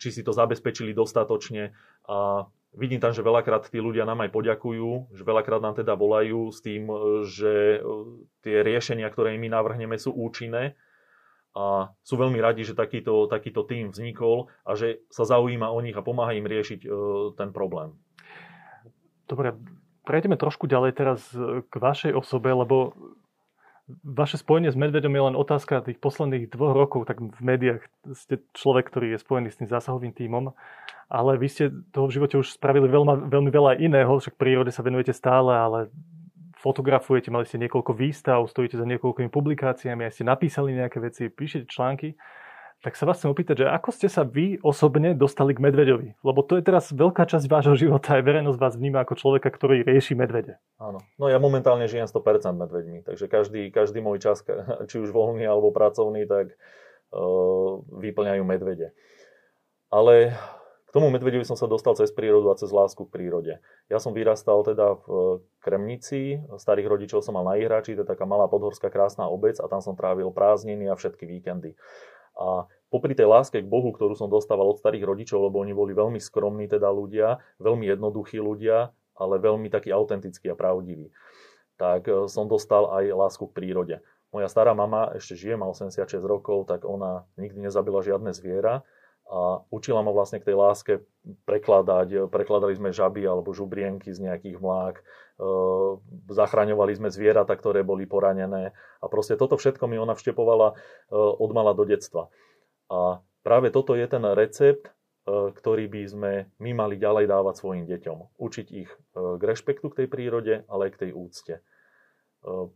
[0.00, 1.76] či si to zabezpečili dostatočne.
[2.08, 6.54] A vidím tam, že veľakrát tí ľudia nám aj poďakujú, že veľakrát nám teda volajú
[6.54, 6.86] s tým,
[7.26, 7.82] že
[8.46, 10.78] tie riešenia, ktoré my navrhneme, sú účinné
[11.50, 15.98] a sú veľmi radi, že takýto, takýto tým vznikol a že sa zaujíma o nich
[15.98, 16.88] a pomáha im riešiť e,
[17.34, 17.98] ten problém.
[19.26, 19.58] Dobre,
[20.06, 22.94] prejdeme trošku ďalej teraz e, k vašej osobe, lebo
[24.04, 27.82] vaše spojenie s medveďom je len otázka tých posledných dvoch rokov, tak v médiách
[28.14, 30.54] ste človek, ktorý je spojený s tým zásahovým tímom,
[31.10, 34.86] ale vy ste toho v živote už spravili veľmi, veľmi veľa iného, však prírode sa
[34.86, 35.78] venujete stále, ale
[36.60, 41.66] fotografujete, mali ste niekoľko výstav, stojíte za niekoľkými publikáciami, aj ste napísali nejaké veci, píšete
[41.66, 42.14] články.
[42.80, 46.16] Tak sa vás chcem opýtať, že ako ste sa vy osobne dostali k medveďovi?
[46.24, 49.84] Lebo to je teraz veľká časť vášho života, aj verejnosť vás vníma ako človeka, ktorý
[49.84, 50.56] rieši medvede.
[50.80, 51.04] Áno.
[51.20, 54.40] No ja momentálne žijem 100% medveďmi, takže každý, každý môj čas,
[54.88, 58.96] či už voľný alebo pracovný, tak uh, vyplňajú medvede.
[59.92, 60.32] Ale
[60.88, 63.60] k tomu medveďovi som sa dostal cez prírodu a cez lásku k prírode.
[63.92, 68.24] Ja som vyrastal teda v Kremnici, starých rodičov som mal na Ihrači, to je taká
[68.24, 71.76] malá podhorská krásna obec a tam som trávil prázdniny a všetky víkendy.
[72.40, 75.92] A popri tej láske k Bohu, ktorú som dostával od starých rodičov, lebo oni boli
[75.92, 81.12] veľmi skromní teda ľudia, veľmi jednoduchí ľudia, ale veľmi takí autentickí a pravdiví,
[81.76, 83.96] tak e, som dostal aj lásku k prírode.
[84.32, 88.80] Moja stará mama ešte žije, má 86 rokov, tak ona nikdy nezabila žiadne zviera
[89.30, 90.92] a učila ma vlastne k tej láske
[91.46, 92.26] prekladať.
[92.26, 95.02] Prekladali sme žaby alebo žubrienky z nejakých mlák, e,
[96.34, 101.50] zachraňovali sme zvieratá, ktoré boli poranené a proste toto všetko mi ona vštepovala e, od
[101.54, 102.26] mala do detstva.
[102.90, 107.86] A práve toto je ten recept, e, ktorý by sme my mali ďalej dávať svojim
[107.86, 108.34] deťom.
[108.34, 108.98] Učiť ich e,
[109.38, 111.54] k rešpektu k tej prírode, ale aj k tej úcte.
[111.54, 111.62] E,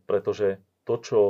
[0.07, 1.21] pretože to čo,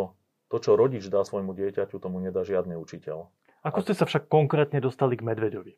[0.54, 3.26] to, čo rodič dá svojmu dieťaťu, tomu nedá žiadny učiteľ.
[3.66, 5.74] Ako ste sa však konkrétne dostali k medveďovi?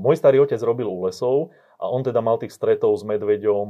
[0.00, 3.68] Môj starý otec robil u lesov a on teda mal tých stretov s medveďom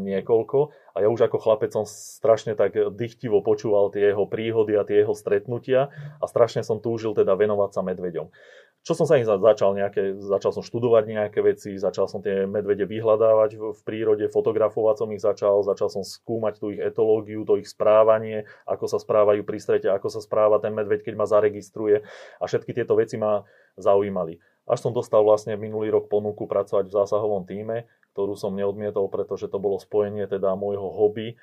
[0.00, 0.58] niekoľko
[0.96, 5.04] a ja už ako chlapec som strašne tak dychtivo počúval tie jeho príhody a tie
[5.04, 8.32] jeho stretnutia a strašne som túžil teda venovať sa medveďom.
[8.86, 12.86] Čo som sa ich začal nejaké, začal som študovať nejaké veci, začal som tie medvede
[12.86, 17.58] vyhľadávať v, v prírode, fotografovať som ich začal, začal som skúmať tú ich etológiu, to
[17.58, 22.06] ich správanie, ako sa správajú pri strete, ako sa správa ten medveď, keď ma zaregistruje
[22.38, 23.42] a všetky tieto veci ma
[23.74, 24.38] zaujímali.
[24.70, 29.50] Až som dostal vlastne minulý rok ponuku pracovať v zásahovom týme, ktorú som neodmietol, pretože
[29.50, 31.34] to bolo spojenie teda môjho hobby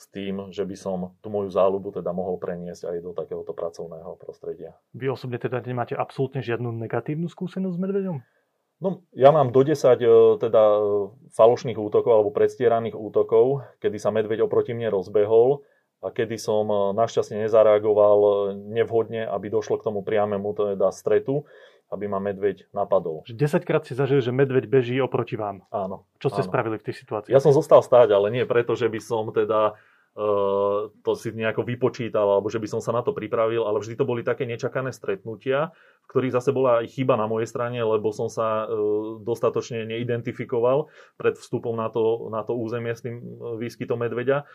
[0.00, 4.16] s tým, že by som tú moju záľubu teda mohol preniesť aj do takéhoto pracovného
[4.16, 4.74] prostredia.
[4.96, 8.16] Vy osobne teda nemáte absolútne žiadnu negatívnu skúsenosť s medveďom?
[8.80, 10.08] No, ja mám do 10 e,
[10.40, 10.80] teda e,
[11.36, 15.60] falošných útokov alebo predstieraných útokov, kedy sa medveď oproti mne rozbehol
[16.00, 16.64] a kedy som
[16.96, 21.44] našťastne nezareagoval nevhodne, aby došlo k tomu priamému teda stretu
[21.90, 23.26] aby ma medveď napadol.
[23.26, 25.66] 10 krát si zažil, že medveď beží oproti vám.
[25.74, 26.06] Áno.
[26.22, 26.48] Čo ste áno.
[26.48, 27.34] spravili v tej situácii?
[27.34, 29.74] Ja som zostal stáť, ale nie preto, že by som teda
[30.14, 33.98] uh, to si nejako vypočítal, alebo že by som sa na to pripravil, ale vždy
[33.98, 38.14] to boli také nečakané stretnutia, v ktorých zase bola aj chyba na mojej strane, lebo
[38.14, 40.86] som sa uh, dostatočne neidentifikoval
[41.18, 43.18] pred vstupom na to, na to územie s tým
[43.58, 44.46] výskytom medveďa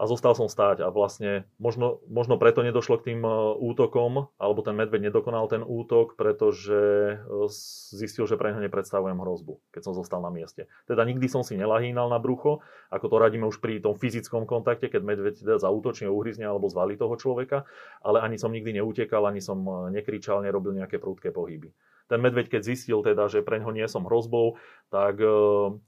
[0.00, 4.64] a zostal som stáť a vlastne možno, možno preto nedošlo k tým e, útokom, alebo
[4.64, 6.80] ten medveď nedokonal ten útok, pretože
[7.20, 7.48] e,
[7.92, 10.64] zistil, že pre neho nepredstavujem hrozbu, keď som zostal na mieste.
[10.88, 14.88] Teda nikdy som si nelahínal na brucho, ako to radíme už pri tom fyzickom kontakte,
[14.88, 17.68] keď medveď teda zautočne, uhryzne alebo zvali toho človeka,
[18.00, 21.68] ale ani som nikdy neutekal, ani som e, nekričal, nerobil nejaké prúdke pohyby.
[22.08, 24.60] Ten medveď, keď zistil teda, že pre neho nie som hrozbou,
[24.92, 25.22] tak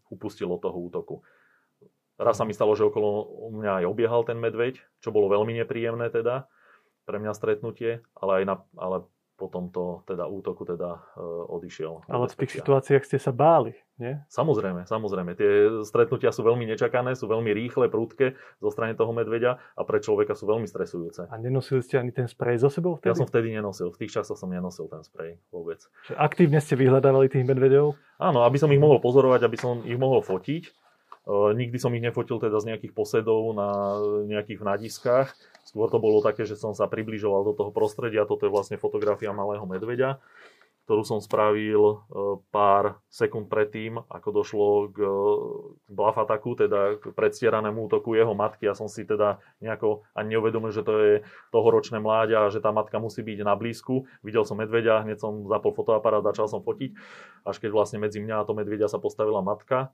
[0.09, 1.21] upustil od toho útoku.
[2.15, 3.27] Raz sa mi stalo, že okolo
[3.59, 6.47] mňa aj obiehal ten medveď, čo bolo veľmi nepríjemné teda
[7.05, 8.97] pre mňa stretnutie, ale aj na, ale
[9.35, 12.07] po tomto teda útoku teda e, odišiel.
[12.07, 14.15] Ale v tých situáciách ste sa báli, nie?
[14.31, 15.35] Samozrejme, samozrejme.
[15.35, 19.99] Tie stretnutia sú veľmi nečakané, sú veľmi rýchle, prúdke zo strany toho medveďa a pre
[19.99, 21.27] človeka sú veľmi stresujúce.
[21.27, 23.11] A nenosili ste ani ten sprej so sebou vtedy?
[23.11, 25.83] Ja som vtedy nenosil, v tých časoch som nenosil ten sprej vôbec.
[26.07, 27.99] Čiže aktívne ste vyhľadávali tých medveďov?
[28.23, 30.84] Áno, aby som ich mohol pozorovať, aby som ich mohol fotiť
[31.31, 33.97] Nikdy som ich nefotil teda z nejakých posedov na
[34.29, 35.33] nejakých nadiskách.
[35.65, 38.29] Skôr to bolo také, že som sa približoval do toho prostredia.
[38.29, 40.21] Toto je vlastne fotografia malého medveďa,
[40.85, 42.05] ktorú som spravil
[42.53, 44.99] pár sekúnd predtým, ako došlo k
[45.89, 48.69] blafataku, teda k predstieranému útoku jeho matky.
[48.69, 51.15] Ja som si teda nejako ani neuvedomil, že to je
[51.57, 54.05] tohoročné mláďa a že tá matka musí byť na blízku.
[54.21, 56.93] Videl som medveďa, hneď som zapol fotoaparát, začal som fotiť.
[57.49, 59.89] Až keď vlastne medzi mňa a to medveďa sa postavila matka,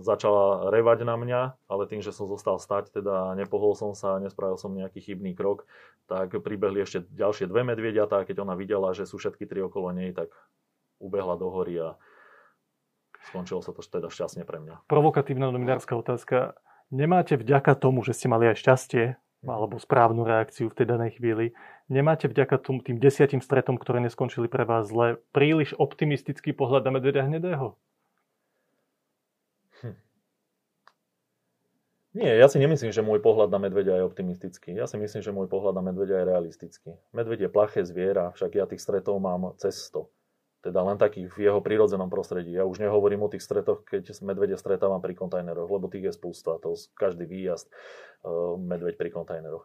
[0.00, 4.56] začala revať na mňa, ale tým, že som zostal stať, teda nepohol som sa, nespravil
[4.56, 5.68] som nejaký chybný krok,
[6.08, 10.16] tak pribehli ešte ďalšie dve medvediatá, keď ona videla, že sú všetky tri okolo nej,
[10.16, 10.32] tak
[10.96, 11.88] ubehla do hory a
[13.28, 14.88] skončilo sa to teda šťastne pre mňa.
[14.88, 16.56] Provokatívna nominárska otázka.
[16.88, 21.52] Nemáte vďaka tomu, že ste mali aj šťastie, alebo správnu reakciu v tej danej chvíli,
[21.86, 26.96] nemáte vďaka tomu, tým desiatim stretom, ktoré neskončili pre vás zle, príliš optimistický pohľad na
[26.96, 27.76] medvedia hnedého?
[32.18, 34.74] Nie, ja si nemyslím, že môj pohľad na medveďa je optimistický.
[34.74, 36.90] Ja si myslím, že môj pohľad na medveďa je realistický.
[37.14, 40.02] Medveď je plaché zviera, však ja tých stretov mám cez 100.
[40.66, 42.50] Teda len takých v jeho prírodzenom prostredí.
[42.50, 46.58] Ja už nehovorím o tých stretoch, keď medvede stretávam pri kontajneroch, lebo tých je spústa.
[46.58, 49.62] To každý výjazd uh, medveď pri kontajneroch.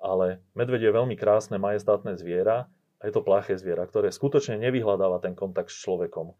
[0.00, 2.72] Ale medveď je veľmi krásne, majestátne zviera
[3.04, 6.32] A je to plaché zviera, ktoré skutočne nevyhľadáva ten kontakt s človekom.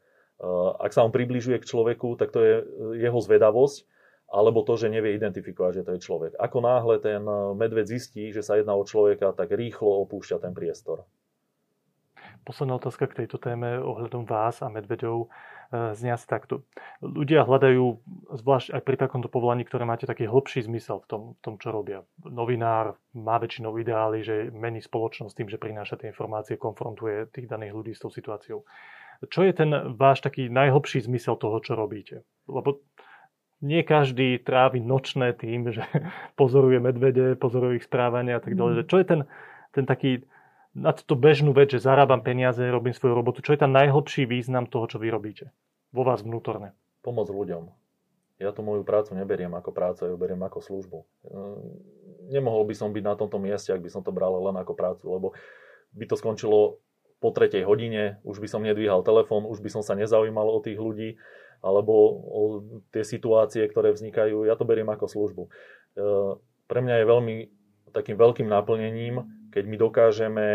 [0.80, 2.54] Ak sa on približuje k človeku, tak to je
[2.96, 3.84] jeho zvedavosť,
[4.30, 6.32] alebo to, že nevie identifikovať, že to je človek.
[6.38, 7.26] Ako náhle ten
[7.58, 11.02] medveď zistí, že sa jedná o človeka, tak rýchlo opúšťa ten priestor.
[12.40, 15.28] Posledná otázka k tejto téme ohľadom vás a medveďov
[15.70, 16.66] znie asi takto.
[16.98, 17.84] Ľudia hľadajú,
[18.32, 21.70] zvlášť aj pri takomto povolaní, ktoré máte taký hlbší zmysel v tom, v tom, čo
[21.70, 22.02] robia.
[22.26, 27.76] Novinár má väčšinou ideály, že mení spoločnosť tým, že prináša tie informácie, konfrontuje tých daných
[27.76, 28.66] ľudí s tou situáciou.
[29.28, 32.24] Čo je ten váš taký najhlbší zmysel toho, čo robíte?
[32.48, 32.82] Lebo
[33.60, 35.84] nie každý trávi nočné tým, že
[36.40, 38.84] pozoruje medvede, pozoruje ich správanie a tak ďalej.
[38.84, 38.88] Mm.
[38.88, 39.20] Čo je ten,
[39.72, 40.24] ten taký
[40.70, 43.42] na túto bežnú vec, že zarábam peniaze, robím svoju robotu.
[43.42, 45.50] Čo je ten najhlbší význam toho, čo vy robíte?
[45.90, 46.72] Vo vás vnútorne.
[47.02, 47.66] Pomoc ľuďom.
[48.40, 50.98] Ja tú moju prácu neberiem ako prácu, ja ju beriem ako službu.
[51.28, 51.60] Ehm,
[52.32, 55.04] nemohol by som byť na tomto mieste, ak by som to bral len ako prácu,
[55.12, 55.26] lebo
[55.92, 56.80] by to skončilo
[57.20, 60.80] po tretej hodine, už by som nedvíhal telefón, už by som sa nezaujímal o tých
[60.80, 61.20] ľudí,
[61.60, 61.92] alebo
[62.24, 62.40] o
[62.92, 64.48] tie situácie, ktoré vznikajú.
[64.48, 65.42] Ja to beriem ako službu.
[65.46, 67.36] Ehm, pre mňa je veľmi
[67.92, 70.46] takým veľkým naplnením, keď my dokážeme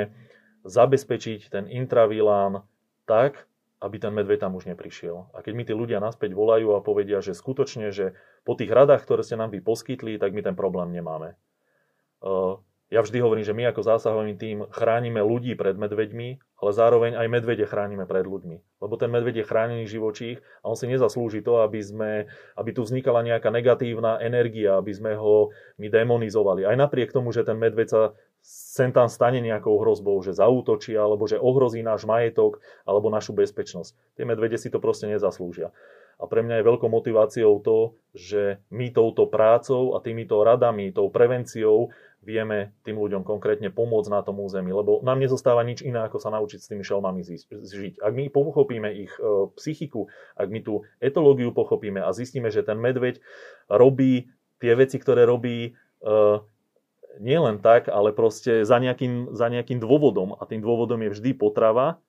[0.66, 2.66] zabezpečiť ten intravilán
[3.06, 3.46] tak,
[3.84, 5.30] aby ten medveď tam už neprišiel.
[5.36, 9.06] A keď mi tí ľudia naspäť volajú a povedia, že skutočne, že po tých radách,
[9.06, 11.38] ktoré ste nám vy poskytli, tak my ten problém nemáme.
[12.96, 17.28] Ja vždy hovorím, že my ako zásahový tým chránime ľudí pred medveďmi, ale zároveň aj
[17.28, 18.80] medvede chránime pred ľuďmi.
[18.80, 22.88] Lebo ten medveď je chránený živočích a on si nezaslúži to, aby, sme, aby tu
[22.88, 26.64] vznikala nejaká negatívna energia, aby sme ho my demonizovali.
[26.64, 28.02] Aj napriek tomu, že ten medveď sa
[28.46, 33.92] sem tam stane nejakou hrozbou, že zautočí, alebo že ohrozí náš majetok, alebo našu bezpečnosť.
[34.16, 35.76] Tie medvede si to proste nezaslúžia.
[36.16, 41.12] A pre mňa je veľkou motiváciou to, že my touto prácou a týmito radami, tou
[41.12, 41.92] prevenciou
[42.26, 46.34] vieme tým ľuďom konkrétne pomôcť na tom území, lebo nám nezostáva nič iné, ako sa
[46.34, 48.02] naučiť s tými šelmami žiť.
[48.02, 52.82] Ak my pochopíme ich e, psychiku, ak my tú etológiu pochopíme a zistíme, že ten
[52.82, 53.22] medveď
[53.70, 55.72] robí tie veci, ktoré robí e,
[57.22, 61.32] nie len tak, ale proste za nejakým, za nejakým dôvodom a tým dôvodom je vždy
[61.38, 62.02] potrava,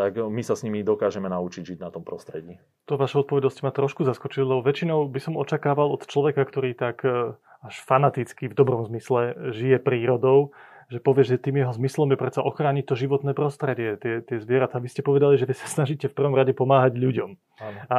[0.00, 2.56] tak my sa s nimi dokážeme naučiť žiť na tom prostredí.
[2.88, 4.64] To vaša odpoveď ma trošku zaskočilo.
[4.64, 9.76] Väčšinou by som očakával od človeka, ktorý tak e, až fanaticky v dobrom zmysle žije
[9.76, 10.56] prírodou,
[10.88, 14.80] že povie, že tým jeho zmyslom je predsa ochrániť to životné prostredie, tie, tie zvieratá.
[14.80, 17.30] Vy ste povedali, že vy sa snažíte v prvom rade pomáhať ľuďom.
[17.60, 17.78] Áno.
[17.92, 17.96] A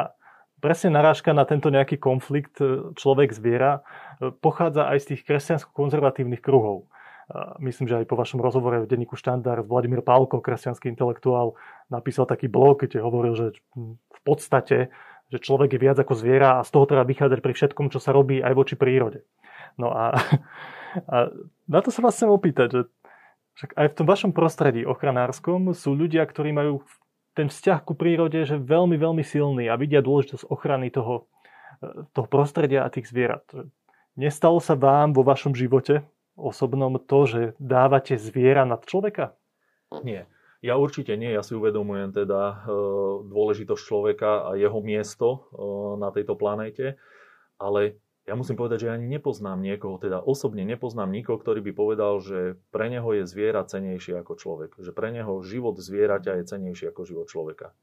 [0.57, 3.81] presne narážka na tento nejaký konflikt e, človek-zviera e,
[4.41, 6.89] pochádza aj z tých kresťansko-konzervatívnych kruhov.
[7.63, 11.55] Myslím, že aj po vašom rozhovore v denníku Štandard Vladimír Pálko, kresťanský intelektuál,
[11.87, 13.47] napísal taký blog, kde hovoril, že
[14.11, 14.91] v podstate
[15.31, 18.11] že človek je viac ako zviera a z toho treba vychádzať pri všetkom, čo sa
[18.11, 19.23] robí aj voči prírode.
[19.79, 20.11] No a,
[21.07, 21.31] a
[21.71, 22.81] na to sa vás chcem opýtať, že
[23.55, 26.83] však aj v tom vašom prostredí ochranárskom sú ľudia, ktorí majú
[27.31, 31.31] ten vzťah ku prírode že veľmi, veľmi silný a vidia dôležitosť ochrany toho,
[32.11, 33.47] toho prostredia a tých zvierat.
[34.19, 36.03] Nestalo sa vám vo vašom živote
[36.35, 39.35] osobnom to, že dávate zviera nad človeka?
[40.03, 40.27] Nie.
[40.61, 42.55] Ja určite nie, ja si uvedomujem teda e,
[43.25, 45.37] dôležitosť človeka a jeho miesto e,
[45.97, 47.01] na tejto planéte,
[47.57, 47.97] ale
[48.29, 52.61] ja musím povedať, že ani nepoznám niekoho, teda osobne nepoznám nikoho, ktorý by povedal, že
[52.69, 54.77] pre neho je zviera cenejšie ako človek.
[54.77, 57.73] Že pre neho život zvieraťa je cenejší ako život človeka.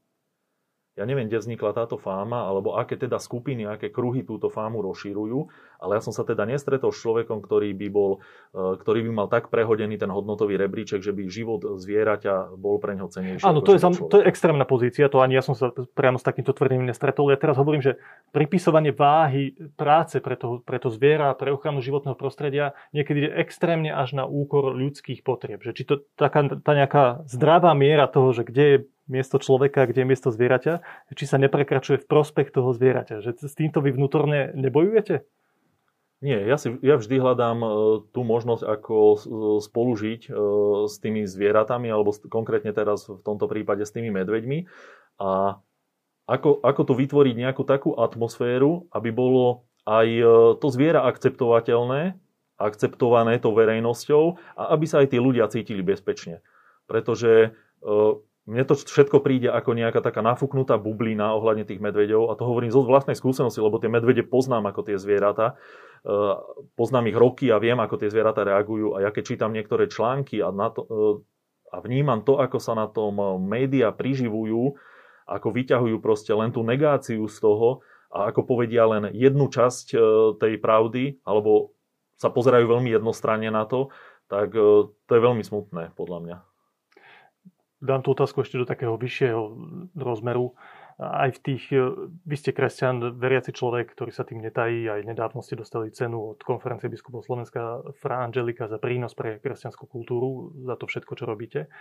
[0.97, 5.47] Ja neviem, kde vznikla táto fáma, alebo aké teda skupiny, aké kruhy túto fámu rozširujú,
[5.79, 8.19] ale ja som sa teda nestretol s človekom, ktorý by, bol,
[8.51, 12.99] e, ktorý by mal tak prehodený ten hodnotový rebríček, že by život zvieraťa bol pre
[12.99, 13.47] ňo cenejší.
[13.47, 13.79] Áno, to je,
[14.11, 17.31] to je extrémna pozícia, to ani ja som sa priamo s takýmto tvrdením nestretol.
[17.31, 17.95] Ja teraz hovorím, že
[18.35, 23.93] pripisovanie váhy práce pre to, pre to zviera, pre ochranu životného prostredia niekedy je extrémne
[23.95, 25.63] až na úkor ľudských potrieb.
[25.63, 28.77] Že či to taká tá nejaká zdravá miera toho, že kde je
[29.09, 30.73] miesto človeka, kde je miesto zvieraťa,
[31.17, 33.25] či sa neprekračuje v prospech toho zvieraťa.
[33.25, 35.25] Že s týmto vy vnútorne nebojujete?
[36.19, 37.69] Nie, ja, si, ja vždy hľadám e,
[38.11, 38.95] tú možnosť, ako
[39.63, 40.31] spolužiť e,
[40.91, 44.67] s tými zvieratami, alebo konkrétne teraz v tomto prípade s tými medveďmi.
[45.23, 45.63] A
[46.27, 50.23] ako, ako tu vytvoriť nejakú takú atmosféru, aby bolo aj e,
[50.59, 52.19] to zviera akceptovateľné,
[52.59, 54.23] akceptované tou verejnosťou
[54.59, 56.43] a aby sa aj tí ľudia cítili bezpečne.
[56.83, 57.55] Pretože
[58.49, 62.73] mne to všetko príde ako nejaká taká nafúknutá bublina ohľadne tých medveďov a to hovorím
[62.73, 65.53] zo vlastnej skúsenosti, lebo tie medvede poznám ako tie zvieratá,
[66.01, 66.15] e,
[66.73, 70.41] poznám ich roky a viem, ako tie zvieratá reagujú a ja keď čítam niektoré články
[70.41, 70.97] a, na to, e,
[71.69, 74.73] a vnímam to, ako sa na tom média priživujú,
[75.29, 79.97] ako vyťahujú proste len tú negáciu z toho a ako povedia len jednu časť e,
[80.41, 81.77] tej pravdy, alebo
[82.17, 83.93] sa pozerajú veľmi jednostranne na to,
[84.25, 86.48] tak to je veľmi smutné podľa mňa
[87.79, 89.41] dám tú otázku ešte do takého vyššieho
[89.95, 90.55] rozmeru.
[90.99, 91.71] Aj v tých,
[92.27, 96.43] vy ste kresťan, veriaci človek, ktorý sa tým netají, aj nedávno ste dostali cenu od
[96.43, 101.71] konferencie biskupov Slovenska Fra Angelika za prínos pre kresťanskú kultúru, za to všetko, čo robíte.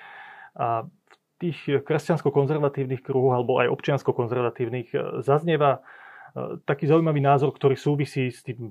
[0.55, 4.95] A v tých kresťansko-konzervatívnych kruhoch, alebo aj občiansko-konzervatívnych,
[5.27, 5.83] zaznieva
[6.63, 8.71] taký zaujímavý názor, ktorý súvisí s tým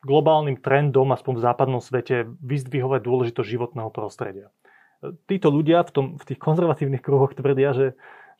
[0.00, 4.48] globálnym trendom, aspoň v západnom svete, vyzdvihovať dôležitosť životného prostredia.
[5.28, 7.88] Títo ľudia v, tom, v tých konzervatívnych kruhoch tvrdia, že,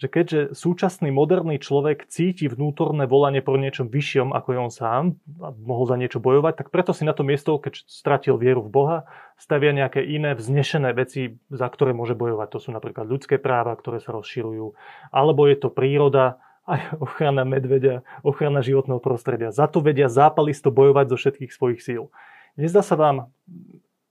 [0.00, 5.02] že keďže súčasný moderný človek cíti vnútorné volanie po niečom vyššom, ako je on sám,
[5.44, 8.72] a mohol za niečo bojovať, tak preto si na to miesto, keď stratil vieru v
[8.72, 8.98] Boha,
[9.36, 12.48] stavia nejaké iné vznešené veci, za ktoré môže bojovať.
[12.54, 14.72] To sú napríklad ľudské práva, ktoré sa rozširujú,
[15.12, 19.52] alebo je to príroda, aj ochrana medveďa, ochrana životného prostredia.
[19.52, 22.08] Za to vedia zápalisto bojovať zo všetkých svojich síl.
[22.56, 23.28] Nezdá sa vám,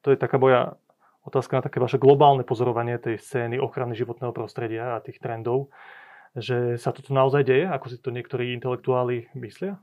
[0.06, 0.78] to je taká moja
[1.24, 5.72] otázka na také vaše globálne pozorovanie tej scény ochrany životného prostredia a tých trendov,
[6.36, 9.80] že sa toto naozaj deje, ako si to niektorí intelektuáli myslia?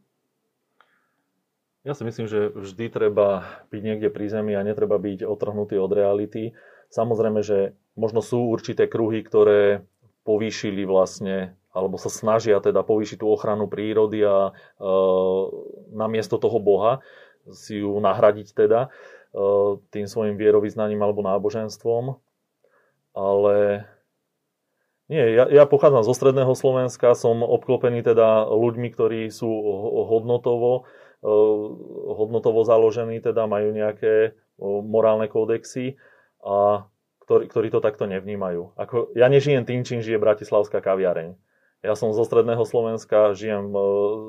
[1.80, 5.88] Ja si myslím, že vždy treba byť niekde pri zemi a netreba byť otrhnutý od
[5.96, 6.52] reality.
[6.92, 9.88] Samozrejme, že možno sú určité kruhy, ktoré
[10.28, 14.52] povýšili vlastne alebo sa snažia teda povýšiť tú ochranu prírody a e,
[15.94, 16.98] namiesto toho Boha
[17.54, 18.88] si ju nahradiť teda e,
[19.94, 22.18] tým svojim vierovýznaním alebo náboženstvom.
[23.14, 23.86] Ale
[25.10, 29.50] nie, ja, ja pochádzam zo stredného Slovenska, som obklopený teda ľuďmi, ktorí sú
[30.06, 30.86] hodnotovo,
[31.22, 31.32] e,
[32.14, 34.30] hodnotovo založení, teda majú nejaké e,
[34.62, 35.98] morálne kódexy
[36.46, 36.86] a
[37.26, 38.78] ktorí, ktorí to takto nevnímajú.
[38.78, 41.34] Ako, ja nežijem tým, čím žije Bratislavská kaviareň
[41.80, 43.80] ja som zo stredného Slovenska, žijem e,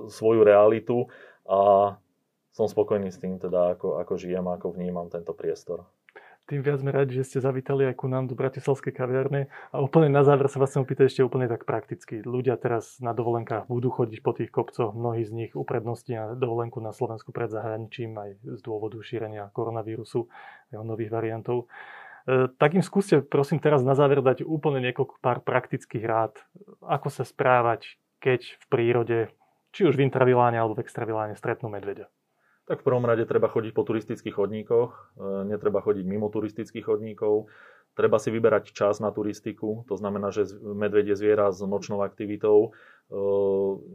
[0.08, 1.12] svoju realitu
[1.44, 1.94] a
[2.52, 5.88] som spokojný s tým, teda, ako, ako žijem a ako vnímam tento priestor.
[6.50, 9.48] Tým viac sme radi, že ste zavítali aj ku nám do Bratislavskej kaviarne.
[9.72, 12.20] A úplne na záver sa vás chcem opýtať ešte úplne tak prakticky.
[12.26, 16.84] Ľudia teraz na dovolenkách budú chodiť po tých kopcoch, mnohí z nich upredností na dovolenku
[16.84, 20.28] na Slovensku pred zahraničím aj z dôvodu šírenia koronavírusu,
[20.76, 21.72] jeho nových variantov.
[22.28, 26.36] E, tak im skúste prosím teraz na záver dať úplne niekoľko pár praktických rád,
[26.84, 29.20] ako sa správať, keď v prírode,
[29.72, 32.12] či už v intraviláne alebo v extraviláne stretnú medveďa.
[32.72, 35.00] Tak v prvom rade treba chodiť po turistických chodníkoch, e,
[35.44, 37.52] netreba chodiť mimo turistických chodníkov,
[37.96, 42.72] treba si vyberať čas na turistiku, to znamená, že medveď je zviera s nočnou aktivitou,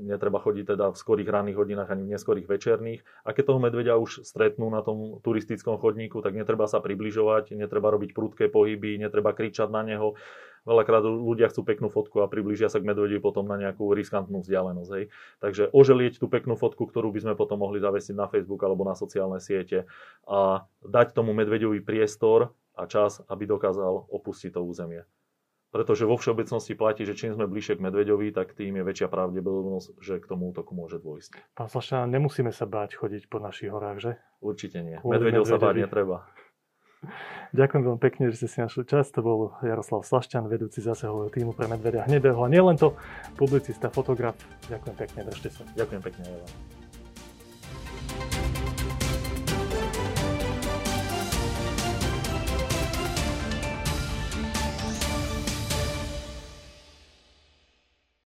[0.05, 3.01] netreba chodiť teda v skorých ranných hodinách ani v neskorých večerných.
[3.25, 7.89] A keď toho medveďa už stretnú na tom turistickom chodníku, tak netreba sa približovať, netreba
[7.97, 10.21] robiť prudké pohyby, netreba kričať na neho.
[10.69, 14.91] Veľakrát ľudia chcú peknú fotku a približia sa k medvedi potom na nejakú riskantnú vzdialenosť.
[14.99, 15.05] Hej.
[15.41, 18.99] Takže oželieť tú peknú fotku, ktorú by sme potom mohli zavesiť na Facebook alebo na
[18.99, 19.89] sociálne siete
[20.29, 25.03] a dať tomu medveďovi priestor a čas, aby dokázal opustiť to územie.
[25.75, 29.99] Pretože vo všeobecnosti platí, že čím sme bližšie k medveďovi, tak tým je väčšia pravdepodobnosť,
[29.99, 31.37] že k tomu útoku môže dôjsť.
[31.53, 34.13] Pán Slašťan, nemusíme sa báť chodiť po našich horách, že?
[34.41, 34.97] Určite nie.
[35.03, 36.25] Medveďov sa báť netreba.
[37.59, 39.11] Ďakujem veľmi pekne, že ste si našli čas.
[39.13, 42.39] To bol Jaroslav Slašťan, vedúci zásahového týmu pre medvedia hnedého.
[42.41, 42.97] A nielen to,
[43.37, 44.39] publicista, fotograf.
[44.71, 45.63] Ďakujem pekne, držte sa.
[45.77, 46.86] Ďakujem pekne, Eva.